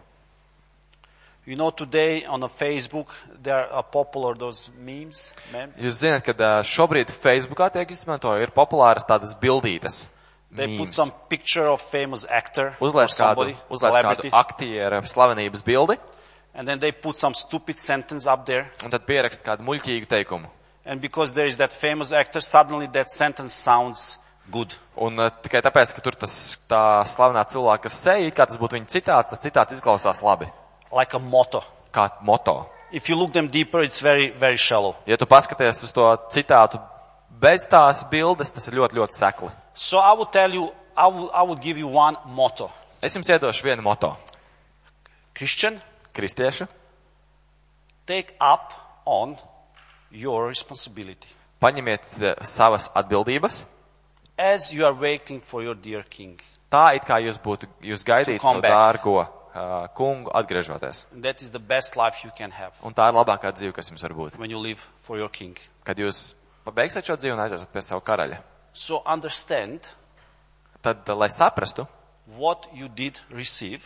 you 1.47 1.57
know, 1.57 1.71
today 1.71 2.25
on 2.27 2.43
a 2.43 2.49
Facebook, 2.49 3.07
there 3.43 3.73
are 3.73 3.83
popular 3.83 4.35
those 4.35 4.71
memes, 4.79 5.35
mem- 5.53 5.73
Jūs 5.81 6.03
zināt, 6.03 6.25
ka 6.27 6.35
ā, 6.35 6.51
šobrīd 6.67 7.09
Facebookā 7.09 7.71
tiek 7.73 7.89
izmantoja, 7.95 8.43
ir 8.43 8.51
populāras 8.53 9.07
tādas 9.09 9.33
bildītas. 9.33 10.07
They 10.51 10.77
put 10.77 10.91
some 10.93 11.13
picture 11.29 11.67
of 11.69 11.81
famous 11.81 12.27
actor 12.29 12.75
kādu, 12.81 13.09
somebody, 13.15 13.57
uzliek 13.71 13.95
celebrity, 13.95 14.31
kādu 14.31 14.43
aktieru 14.43 15.01
slavenības 15.07 15.63
bildi, 15.65 15.99
and 16.53 16.67
then 16.67 16.81
they 16.81 16.91
put 16.91 17.17
some 17.17 17.33
stupid 17.35 17.79
sentence 17.79 18.27
up 18.27 18.45
there. 18.45 18.71
un 18.85 18.91
tad 18.91 19.07
pierakst 19.07 19.45
kādu 19.45 19.63
muļķīgu 19.65 20.09
teikumu. 20.09 20.51
And 20.85 21.01
because 21.01 21.33
there 21.33 21.47
is 21.47 21.59
that 21.59 21.73
famous 21.73 22.13
actor, 22.13 22.41
suddenly 22.41 22.89
that 22.89 23.09
sentence 23.11 23.55
sounds 23.55 24.19
good. 24.51 24.75
Un 24.99 25.19
uh, 25.19 25.31
tikai 25.43 25.61
tāpēc, 25.65 25.93
ka 25.95 26.03
tur 26.05 26.17
tas 26.19 26.33
tā 26.71 26.81
slavenā 27.07 27.45
cilvēka 27.49 27.91
seja, 27.93 28.31
kā 28.35 28.47
tas 28.49 28.59
būtu 28.61 28.79
viņa 28.79 28.91
citāts, 28.93 29.33
tas 29.33 29.43
citāts 29.43 29.77
izklausās 29.77 30.23
labi, 30.25 30.49
Like 30.93 31.17
a 31.17 31.21
motto. 31.21 31.63
kā 31.93 32.09
moto. 32.23 32.69
If 32.91 33.09
you 33.09 33.17
look 33.17 33.33
them 33.33 33.49
deeper, 33.49 33.83
it's 33.83 34.01
very, 34.01 34.31
very 34.31 34.57
shallow. 34.57 34.97
Ja 35.07 35.17
tu 35.17 35.27
paskaties 35.27 35.83
uz 35.85 35.93
to 35.93 36.05
citātu 36.33 36.81
bez 37.41 37.67
tās 37.69 38.03
bildes, 38.11 38.51
tas 38.53 38.69
ir 38.69 38.79
ļoti, 38.81 38.97
ļoti 38.97 39.15
sekli. 39.15 39.51
So 39.75 39.99
I 39.99 40.15
would 40.17 40.33
tell 40.33 40.53
you, 40.53 40.71
I 40.97 41.07
would, 41.07 41.31
I 41.33 41.43
would 41.43 41.61
give 41.61 41.79
you 41.79 41.89
one 41.89 42.17
motto. 42.27 42.71
Es 43.03 43.15
jums 43.15 43.29
iedošu 43.29 43.69
vienu 43.69 43.83
moto. 43.83 44.17
Christian, 45.37 45.79
Kristieši, 46.17 46.67
take 48.07 48.35
up 48.41 48.73
on 49.07 49.37
your 50.11 50.49
responsibility 50.49 51.39
paņemiet 51.63 52.13
eh, 52.23 52.35
savas 52.47 52.89
atbildības, 52.99 53.63
as 54.39 54.73
you 54.73 54.85
are 54.87 54.95
waiting 54.95 55.41
for 55.41 55.63
your 55.63 55.75
dear 55.75 56.03
king. 56.09 56.41
tā 56.71 56.95
it 56.97 57.03
kā 57.05 57.19
jūs 57.21 57.39
būtu, 57.43 57.67
jūs 57.83 58.05
gaidītu 58.05 58.41
savu 58.43 58.61
dārgo 58.63 59.19
uh, 59.21 59.89
kungu 59.97 60.31
atgriežoties. 60.35 61.07
That 61.23 61.43
is 61.43 61.51
the 61.51 61.59
best 61.59 61.97
life 61.97 62.25
you 62.25 62.31
can 62.37 62.51
have 62.53 62.73
Un 62.83 62.95
tā 62.95 63.09
ir 63.09 63.15
labākā 63.17 63.53
dzīve, 63.53 63.73
kas 63.73 63.91
jums 63.91 64.03
var 64.03 64.13
būt. 64.15 64.39
when 64.39 64.51
you 64.51 64.59
live 64.59 64.79
for 65.01 65.19
your 65.19 65.29
king. 65.29 65.57
Kad 65.85 65.99
jūs 65.99 66.35
pabeigsiet 66.65 67.05
šo 67.05 67.17
dzīvi 67.17 67.33
un 67.35 67.41
aiziesiet 67.41 67.73
pie 67.73 67.81
savu 67.83 68.01
karaļa. 68.05 68.39
So 68.73 69.03
understand 69.07 69.89
Tad, 70.83 71.09
lai 71.09 71.27
saprastu, 71.29 71.89
what 72.37 72.69
you 72.73 72.89
did 72.89 73.19
receive. 73.31 73.83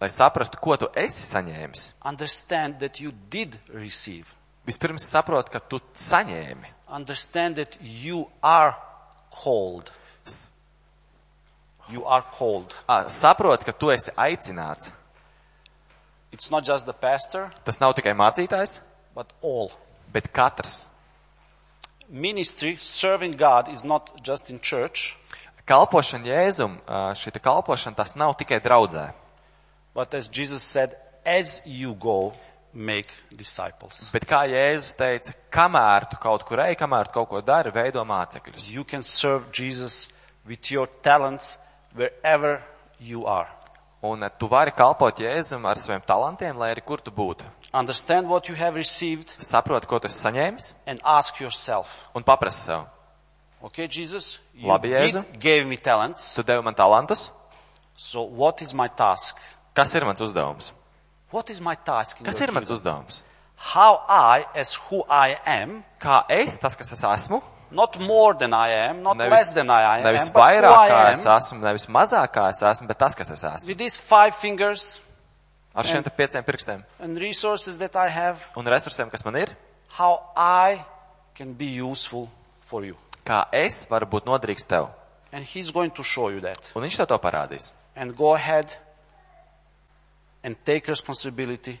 lai 0.00 0.08
saprastu, 0.12 0.58
ko 0.62 0.76
tu 0.76 0.86
esi 0.94 1.24
saņēmis, 1.32 1.92
Understand 2.04 2.78
that 2.78 3.00
you 3.00 3.10
did 3.30 3.58
receive. 3.74 4.26
vispirms 4.66 5.02
saprot, 5.08 5.48
ka 5.50 5.58
tu 5.58 5.80
saņēmi. 5.94 6.68
Understand 6.88 7.56
that 7.56 7.76
you 7.80 8.28
are 8.42 8.76
called. 9.42 9.90
You 11.88 12.04
are 12.04 12.22
called. 12.22 12.74
Ā, 12.88 13.04
Saproti, 13.06 13.64
ka 13.64 13.72
tu 13.72 13.86
esi 13.94 14.10
aicināts. 14.16 14.90
It's 16.32 16.50
not 16.50 16.64
just 16.64 16.84
the 16.86 16.92
pastor, 16.92 17.52
Tas 17.64 17.78
nav 17.80 17.94
tikai 17.94 18.12
mācītājs, 18.16 18.80
but 19.14 19.32
all. 19.40 19.70
bet 20.12 20.32
katrs. 20.32 20.86
Ministry, 22.08 22.76
serving 22.76 23.32
God, 23.36 23.68
is 23.68 23.84
not 23.84 24.22
just 24.22 24.50
in 24.50 24.60
church, 24.60 25.16
Kalpošana 25.66 26.26
Jēzum, 26.26 26.76
šī 27.18 27.32
kalpošana, 27.42 27.96
tas 27.96 28.14
nav 28.16 28.36
tikai 28.38 28.60
draudzē. 28.62 29.12
but 29.94 30.14
as 30.14 30.28
Jesus 30.28 30.62
said, 30.62 30.96
as 31.24 31.60
you 31.64 31.94
go. 31.94 32.32
Bet 34.12 34.26
kā 34.28 34.42
Jēzus 34.50 34.92
teica, 34.98 35.32
kamēr 35.50 36.08
tu 36.10 36.18
kaut 36.20 36.44
kur 36.44 36.60
ej, 36.60 36.76
kamēr 36.76 37.08
tu 37.08 37.16
kaut 37.18 37.28
ko 37.30 37.40
dari, 37.40 37.72
veido 37.72 38.02
mācekļus. 38.04 38.70
You 38.74 38.84
can 38.84 39.02
serve 39.02 39.48
Jesus 39.52 40.10
with 40.46 40.70
your 40.70 40.86
talents 41.02 41.56
wherever 41.96 42.62
you 43.00 43.24
are. 43.26 43.48
Un 44.04 44.20
ā, 44.22 44.28
tu 44.38 44.46
vari 44.46 44.70
kalpot 44.76 45.16
Jēzum 45.18 45.64
ar 45.66 45.80
saviem 45.80 46.02
talantiem, 46.06 46.58
lai 46.60 46.74
arī 46.74 46.84
kur 46.84 47.00
tu 47.00 47.10
būtu. 47.10 47.42
Understand 47.74 48.28
what 48.28 48.48
you 48.48 48.54
have 48.54 48.76
received 48.76 49.32
Saproti, 49.42 49.88
ko 49.88 49.98
tu 49.98 50.06
esi 50.06 50.20
saņēmis 50.22 50.74
and 50.86 51.00
ask 51.04 51.40
yourself, 51.40 52.04
un 52.14 52.22
paprasti 52.22 52.70
sev. 52.70 52.84
okay, 53.62 53.88
Jesus, 53.88 54.38
you 54.54 54.68
Labi, 54.68 54.92
Jēzu. 54.92 55.24
gave 55.40 55.66
me 55.66 55.76
talents, 55.76 56.34
Tu 56.34 56.42
devi 56.42 56.62
man 56.62 56.74
talantus. 56.74 57.30
so 57.96 58.22
what 58.22 58.60
is 58.62 58.72
my 58.74 58.88
task? 58.88 59.36
Kas 59.74 59.94
ir 59.94 60.04
mans 60.04 60.20
uzdevums? 60.20 60.72
What 61.30 61.50
is 61.50 61.60
my 61.60 61.74
task? 61.74 62.20
in 62.20 62.26
Kas 62.26 62.40
ir 62.40 62.52
mans 62.52 62.70
uzdevums? 62.70 63.22
How 63.74 64.02
I, 64.08 64.44
as 64.54 64.74
who 64.88 65.02
I 65.08 65.36
am, 65.46 65.82
Kā 66.00 66.24
es, 66.28 66.58
tas, 66.58 66.76
kas 66.76 66.92
es 66.92 67.02
esmu, 67.02 67.40
not 67.70 67.98
more 67.98 68.34
than 68.34 68.52
I 68.54 68.68
am, 68.90 69.02
not 69.02 69.16
less 69.16 69.52
than 69.52 69.70
I 69.70 69.98
am, 69.98 70.04
nevis 70.04 70.28
vairāk 70.30 70.90
kā 70.92 71.00
es 71.10 71.24
esmu, 71.26 71.58
nevis 71.64 71.86
mazāk 71.88 72.30
kā 72.36 72.48
es 72.52 72.60
esmu, 72.62 72.86
bet 72.86 72.98
tas, 73.00 73.14
kas 73.16 73.30
es 73.32 73.42
esmu. 73.42 73.68
with 73.68 73.78
these 73.78 73.98
five 73.98 74.34
fingers 74.36 75.00
Ar 75.74 75.84
šiem 75.84 76.04
te 76.04 76.10
pieciem 76.10 76.44
pirkstiem 76.44 76.84
and 77.00 77.18
resources 77.18 77.78
that 77.78 77.96
I 77.96 78.08
have, 78.08 78.38
un 78.56 78.64
resursiem, 78.64 79.10
kas 79.10 79.24
man 79.24 79.36
ir, 79.36 79.50
how 79.98 80.20
I 80.36 80.84
can 81.34 81.52
be 81.54 81.66
useful 81.82 82.28
for 82.60 82.84
you. 82.84 82.94
kā 83.26 83.46
es 83.52 83.86
varu 83.90 84.06
būt 84.06 84.24
noderīgs 84.28 84.64
tev. 84.68 84.88
And 85.32 85.44
he's 85.44 85.70
going 85.72 85.90
to 85.90 86.04
show 86.04 86.28
you 86.30 86.40
that. 86.40 86.60
Un 86.76 86.84
viņš 86.86 86.96
tev 87.02 87.08
to 87.08 87.18
parādīs. 87.18 87.72
And 87.96 88.14
go 88.16 88.34
ahead 88.36 88.76
and 90.46 90.56
take 90.64 90.86
responsibility 90.86 91.74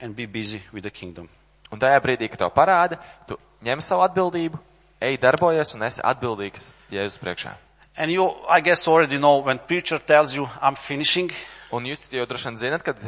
and 0.00 0.14
be 0.14 0.26
busy 0.26 0.62
with 0.72 0.86
the 0.86 0.94
kingdom. 0.94 1.28
Un 1.70 1.82
tajā 1.82 1.98
brīdī, 2.02 2.30
kad 2.30 2.40
tev 2.44 2.54
parāda, 2.54 3.00
tu 3.26 3.36
ņem 3.66 3.82
savu 3.82 4.06
atbildību, 4.06 4.58
ej 5.02 5.18
darbojies 5.20 5.74
un 5.74 5.82
esi 5.86 6.02
atbildīgs 6.06 6.70
Jēzus 6.94 7.18
priekšā. 7.20 7.56
And 7.98 8.10
you, 8.10 8.30
I 8.48 8.60
guess, 8.60 8.86
already 8.88 9.18
know 9.18 9.42
when 9.42 9.58
preacher 9.58 9.98
tells 9.98 10.32
you, 10.34 10.48
I'm 10.62 10.76
finishing, 10.78 11.30
Un 11.70 11.84
jūs 11.86 12.08
jau 12.10 12.24
droši 12.26 12.48
vien 12.48 12.56
zinat, 12.58 12.82
kad 12.82 12.98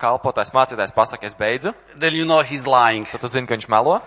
kalpotājs 0.00 0.54
mācītājs 0.56 0.94
pasaka, 0.96 1.28
es 1.28 1.34
beidzu, 1.36 1.74
then 2.00 2.14
you 2.16 2.24
know 2.24 2.40
he's 2.40 2.64
lying. 2.64 3.04
tad 3.04 3.20
tu 3.20 3.28
zini, 3.28 3.44
ka 3.46 3.58
viņš 3.58 3.68
melo. 3.68 3.98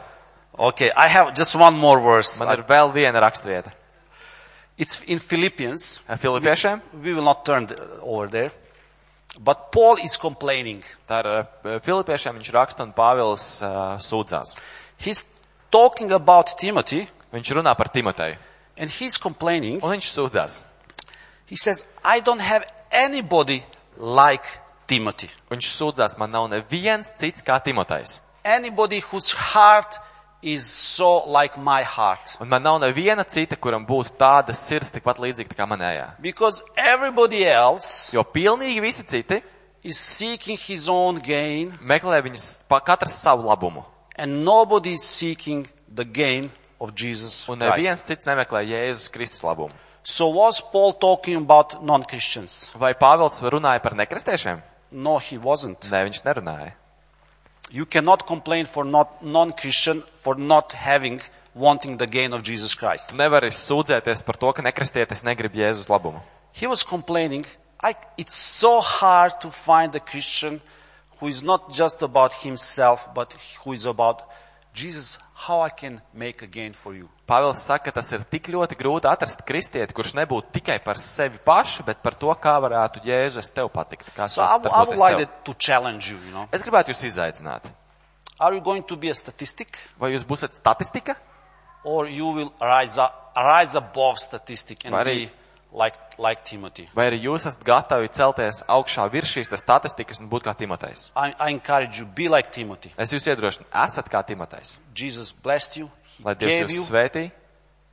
Okay, 0.57 0.89
I 0.97 1.07
have 1.07 1.35
just 1.37 1.53
one 1.53 1.77
more 1.77 1.99
verse. 2.01 2.39
Man 2.41 2.49
ir 2.57 2.63
vēl 2.65 2.89
viena 2.93 3.21
rakstvieta. 3.21 3.69
It's 4.77 4.97
in 5.05 5.19
Philippians. 5.19 6.01
Filipiešiem. 6.09 6.81
We 7.03 7.13
will 7.13 7.25
not 7.25 7.45
turn 7.45 7.69
over 8.01 8.27
there. 8.27 8.51
But 9.39 9.71
Paul 9.71 9.97
is 10.03 10.17
complaining. 10.17 10.83
Tā 11.09 11.23
ir 11.23 11.29
ā, 11.31 11.79
Filipiešiem 11.81 12.37
viņš 12.37 12.51
raksta 12.53 12.85
un 12.85 12.93
Pāvils 12.93 13.45
uh, 13.65 13.95
sūdzās. 13.97 14.53
He's 15.01 15.23
talking 15.73 16.11
about 16.13 16.53
Timothy 16.59 17.07
Viņš 17.33 17.49
runā 17.57 17.73
par 17.75 17.89
Timoteju. 17.89 18.37
and 18.77 18.89
he's 18.89 19.17
complaining. 19.17 19.79
Un 19.83 19.95
viņš 19.95 20.11
sūdzās. 20.13 20.59
He 21.45 21.55
says, 21.55 21.83
I 22.03 22.19
don't 22.21 22.41
have 22.41 22.65
anybody 22.91 23.63
like 23.97 24.45
Timothy. 24.87 25.29
Viņš 25.49 25.69
sūdzās, 25.77 26.17
man 26.17 26.31
nav 26.31 26.47
neviens 26.49 27.09
cits 27.17 27.41
kā 27.41 27.57
Timotejs. 27.63 28.21
Anybody 28.43 28.99
whose 28.99 29.31
heart 29.31 29.97
so 30.65 31.23
like 31.25 31.57
my 31.57 31.83
heart. 31.83 32.35
Un 32.41 32.47
man 32.51 32.61
nav 32.63 32.79
neviena 32.81 33.23
cita, 33.23 33.55
kuram 33.55 33.85
būtu 33.87 34.11
tāda 34.19 34.51
sirds 34.53 34.91
tikpat 34.91 35.17
līdzīga 35.23 35.55
kā 35.55 35.65
manējā. 35.67 36.09
Because 36.19 36.63
everybody 36.75 37.45
else 37.47 38.11
Jo 38.13 38.23
pilnīgi 38.23 38.81
visi 38.83 39.03
citi 39.07 39.41
is 39.83 39.97
seeking 39.99 40.57
his 40.57 40.89
own 40.89 41.19
gain 41.23 41.71
meklē 41.81 42.21
viņas 42.23 42.63
pa 42.67 42.79
katrs 42.79 43.15
savu 43.23 43.47
labumu. 43.47 43.83
and 44.15 44.43
nobody 44.45 44.93
is 44.93 45.03
seeking 45.03 45.65
the 45.89 46.03
gain 46.05 46.51
of 46.79 46.93
Jesus 46.95 47.47
Un 47.49 47.59
neviens 47.59 48.03
cits 48.03 48.25
nemeklē 48.25 48.61
Jēzus 48.67 49.09
Kristus 49.11 49.41
labumu. 49.41 49.73
So 50.03 50.27
was 50.27 50.59
Paul 50.59 50.91
talking 50.93 51.37
about 51.37 51.81
non-Christians? 51.81 52.71
Vai 52.75 52.93
Pāvils 52.93 53.39
runāja 53.41 53.79
par 53.81 53.93
nekristiešiem? 53.95 54.61
No, 54.91 55.17
he 55.17 55.37
wasn't. 55.37 55.79
Nē, 55.89 56.03
viņš 56.09 56.19
nerunāja. 56.27 56.73
You 57.73 57.87
cannot 57.87 58.27
complain 58.27 58.67
for 58.67 58.85
not 58.85 59.25
non-Christian 59.25 60.03
for 60.21 60.35
not 60.35 60.73
having 60.73 61.21
wanting 61.55 61.97
the 61.97 62.05
gain 62.05 62.31
of 62.31 62.43
Jesus 62.43 62.75
Christ. 62.75 63.15
Nevari 63.17 63.49
sūdzēties 63.49 64.21
par 64.27 64.37
to, 64.37 64.51
ka 64.53 64.61
nekristietis 64.61 65.23
negrib 65.25 65.57
Jēzus 65.57 65.89
labumu. 65.89 66.21
He 66.51 66.67
was 66.67 66.83
complaining, 66.83 67.47
I, 67.81 67.95
it's 68.15 68.35
so 68.35 68.79
hard 68.79 69.41
to 69.41 69.49
find 69.49 69.95
a 69.95 69.99
Christian 69.99 70.61
who 71.17 71.25
is 71.25 71.41
not 71.41 71.73
just 71.73 72.03
about 72.03 72.45
himself, 72.45 73.09
but 73.15 73.33
who 73.63 73.73
is 73.73 73.87
about 73.87 74.21
Jesus, 74.73 75.19
how 75.47 75.61
I 75.61 75.69
can 75.69 76.01
make 76.13 76.41
a 76.41 76.47
gain 76.47 76.73
for 76.73 76.95
you. 76.95 77.07
Pāvils 77.29 77.61
saka, 77.61 77.91
ka 77.91 77.99
tas 78.01 78.09
ir 78.11 78.23
tik 78.25 78.47
ļoti 78.49 78.75
grūti 78.79 79.05
atrast 79.05 79.43
kristieti, 79.45 79.93
kurš 79.93 80.15
nebūtu 80.17 80.49
tikai 80.57 80.79
par 80.83 80.97
sevi 80.97 81.37
pašu, 81.45 81.85
bet 81.85 82.01
par 82.03 82.15
to, 82.17 82.33
kā 82.41 82.55
varētu 82.63 83.03
Jēzu 83.05 83.39
es 83.39 83.51
tev 83.53 83.69
patikt. 83.69 84.09
Kā 84.17 84.27
So 84.29 84.41
I, 84.41 84.57
I 84.57 84.83
would 84.83 84.97
like 84.97 85.27
to 85.45 85.53
challenge 85.53 86.09
you, 86.11 86.17
you 86.25 86.31
know. 86.33 86.47
Es 86.51 86.65
gribētu 86.65 86.91
jūs 86.91 87.03
izaicināt. 87.11 87.69
Are 88.39 88.55
you 88.55 88.61
going 88.61 88.83
to 88.89 88.97
be 88.97 89.09
a 89.09 89.13
statistic 89.15 89.77
Vai 89.99 90.09
jūs 90.15 90.25
būsiet 90.25 90.57
statistika? 90.57 91.15
or 91.85 92.07
you 92.07 92.25
will 92.31 92.51
rise 92.61 92.97
up, 92.97 93.33
rise 93.35 93.75
above 93.75 94.17
statistic 94.17 94.85
and 94.85 94.95
Vai 94.95 95.03
be 95.03 95.11
arī- 95.11 95.29
like, 95.73 95.97
like 96.17 96.45
Timothy? 96.47 96.87
Vai 96.95 97.09
arī 97.11 97.23
jūs 97.25 97.47
esat 97.49 97.65
gatavi 97.67 98.11
celties 98.13 98.63
augšā 98.71 99.09
virs 99.13 99.33
šīs 99.33 99.51
statistikas 99.59 100.21
un 100.23 100.29
būt 100.31 100.47
kā 100.47 100.55
Timotejs? 100.57 101.09
I, 101.15 101.33
I 101.39 101.51
encourage 101.51 101.99
you, 101.99 102.05
be 102.05 102.29
like 102.29 102.53
Timothy. 102.53 102.93
Es 102.97 103.13
jūs 103.13 103.27
iedrošinu, 103.27 103.69
esat 103.83 104.09
kā 104.11 104.23
Timotejs. 104.27 104.77
Jesus 104.95 105.33
blessed 105.33 105.81
you, 105.81 105.89
he 106.17 106.27
Lai 106.27 106.37
Dievs 106.37 106.77
jūs 106.77 106.91
svētī. 106.93 107.31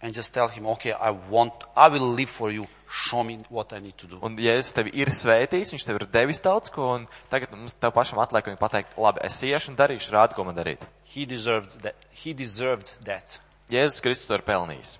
and 0.02 0.14
just 0.14 0.32
tell 0.32 0.48
him, 0.48 0.66
okay, 0.66 0.92
I 0.92 1.10
want, 1.10 1.52
I 1.76 1.88
will 1.88 2.12
live 2.12 2.30
for 2.30 2.50
you. 2.50 2.66
Show 2.88 3.22
me 3.22 3.38
what 3.50 3.72
I 3.72 3.78
need 3.78 3.96
to 3.98 4.06
do. 4.08 4.18
Un 4.26 4.34
Jēzus 4.40 4.72
tevi 4.74 4.90
ir 4.98 5.12
svētījis, 5.14 5.70
viņš 5.74 5.84
tev 5.86 6.00
ir 6.00 6.06
devis 6.10 6.40
daudz 6.42 6.72
ko, 6.74 6.88
un 6.96 7.04
tagad 7.30 7.52
mums 7.54 7.76
tev 7.78 7.92
pašam 7.94 8.18
atliek 8.18 8.48
viņu 8.48 8.58
pateikt, 8.58 8.96
labi, 8.98 9.22
es 9.28 9.36
iešu 9.46 9.70
un 9.70 9.78
darīšu, 9.78 10.10
rādu, 10.10 10.34
ko 10.34 10.46
man 10.48 10.58
darīt. 10.58 10.82
He 11.12 11.22
deserved 11.28 11.76
that. 11.84 11.94
He 12.10 12.34
deserved 12.34 12.90
that. 13.06 13.38
Jēzus 13.70 14.02
Kristus 14.02 14.26
to 14.26 14.34
ir 14.40 14.42
pelnījis. 14.48 14.96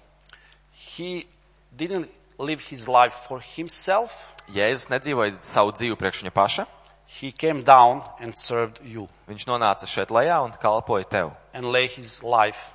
He 0.93 1.27
didn't 1.75 2.13
live 2.41 2.63
his 2.71 2.89
life 2.89 3.15
for 3.29 3.41
himself. 3.45 4.15
Jēzus 4.51 4.89
nedzīvoja 4.91 5.37
savu 5.47 5.73
dzīvi 5.77 5.97
priekš 6.01 6.25
viņa 6.25 6.35
paša, 6.35 6.67
He 7.11 7.33
came 7.35 7.65
down 7.67 8.03
and 8.23 8.37
served 8.39 8.79
you 8.87 9.09
viņš 9.29 9.45
nonāca 9.51 9.87
šeit 9.91 10.13
lejā 10.15 10.37
un 10.45 10.53
kalpoja 10.63 11.09
tev, 11.11 11.33
and 11.53 11.67
lay 11.75 11.89
his 11.91 12.21
life 12.23 12.71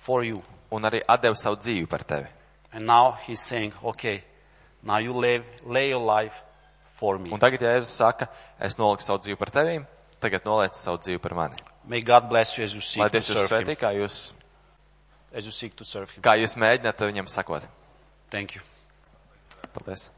for 0.00 0.24
you. 0.24 0.42
un 0.72 0.82
arī 0.88 1.02
atdeva 1.06 1.36
savu 1.36 1.56
dzīvi 1.60 1.86
par 1.86 2.02
tevi. 2.04 2.26
And 2.72 2.86
now 2.86 3.16
he's 3.26 3.40
saying, 3.40 3.72
okay, 3.84 4.22
now 4.82 4.96
you 4.98 5.12
lay, 5.12 5.42
lay 5.64 5.90
your 5.90 6.00
life 6.04 6.42
for 6.84 7.18
me. 7.18 7.30
Un 7.32 7.38
tagad 7.40 7.60
Jēzus 7.60 7.92
saka, 8.00 8.28
es 8.60 8.76
noliku 8.80 9.04
savu 9.04 9.20
dzīvi 9.24 9.36
par 9.40 9.52
tevīm, 9.52 9.84
tagad 10.20 10.44
noliec 10.48 10.72
savu 10.76 10.98
dzīvi 11.04 11.20
par 11.20 11.34
mani. 11.36 11.56
May 11.84 12.00
God 12.02 12.28
bless 12.30 12.56
you 12.58 12.64
as 12.64 12.72
you 12.74 12.80
Lai 12.80 12.88
seek 12.88 13.12
to 13.12 13.18
Dievs 13.18 13.28
jūs 13.28 13.36
serve 13.36 13.60
him. 13.60 13.66
svētī, 13.68 13.76
kā 13.80 13.92
jūs, 13.96 14.32
As 15.36 15.44
you 15.44 15.52
seek 15.52 15.76
to 15.76 15.84
serve 15.84 16.10
him. 16.10 16.22
kā 16.24 16.32
jūs 16.40 16.56
mēģināt 16.56 16.96
viņam 17.12 17.28
sakot. 17.28 17.62
Thank 18.30 18.56
you. 18.56 18.62
This. 19.84 20.10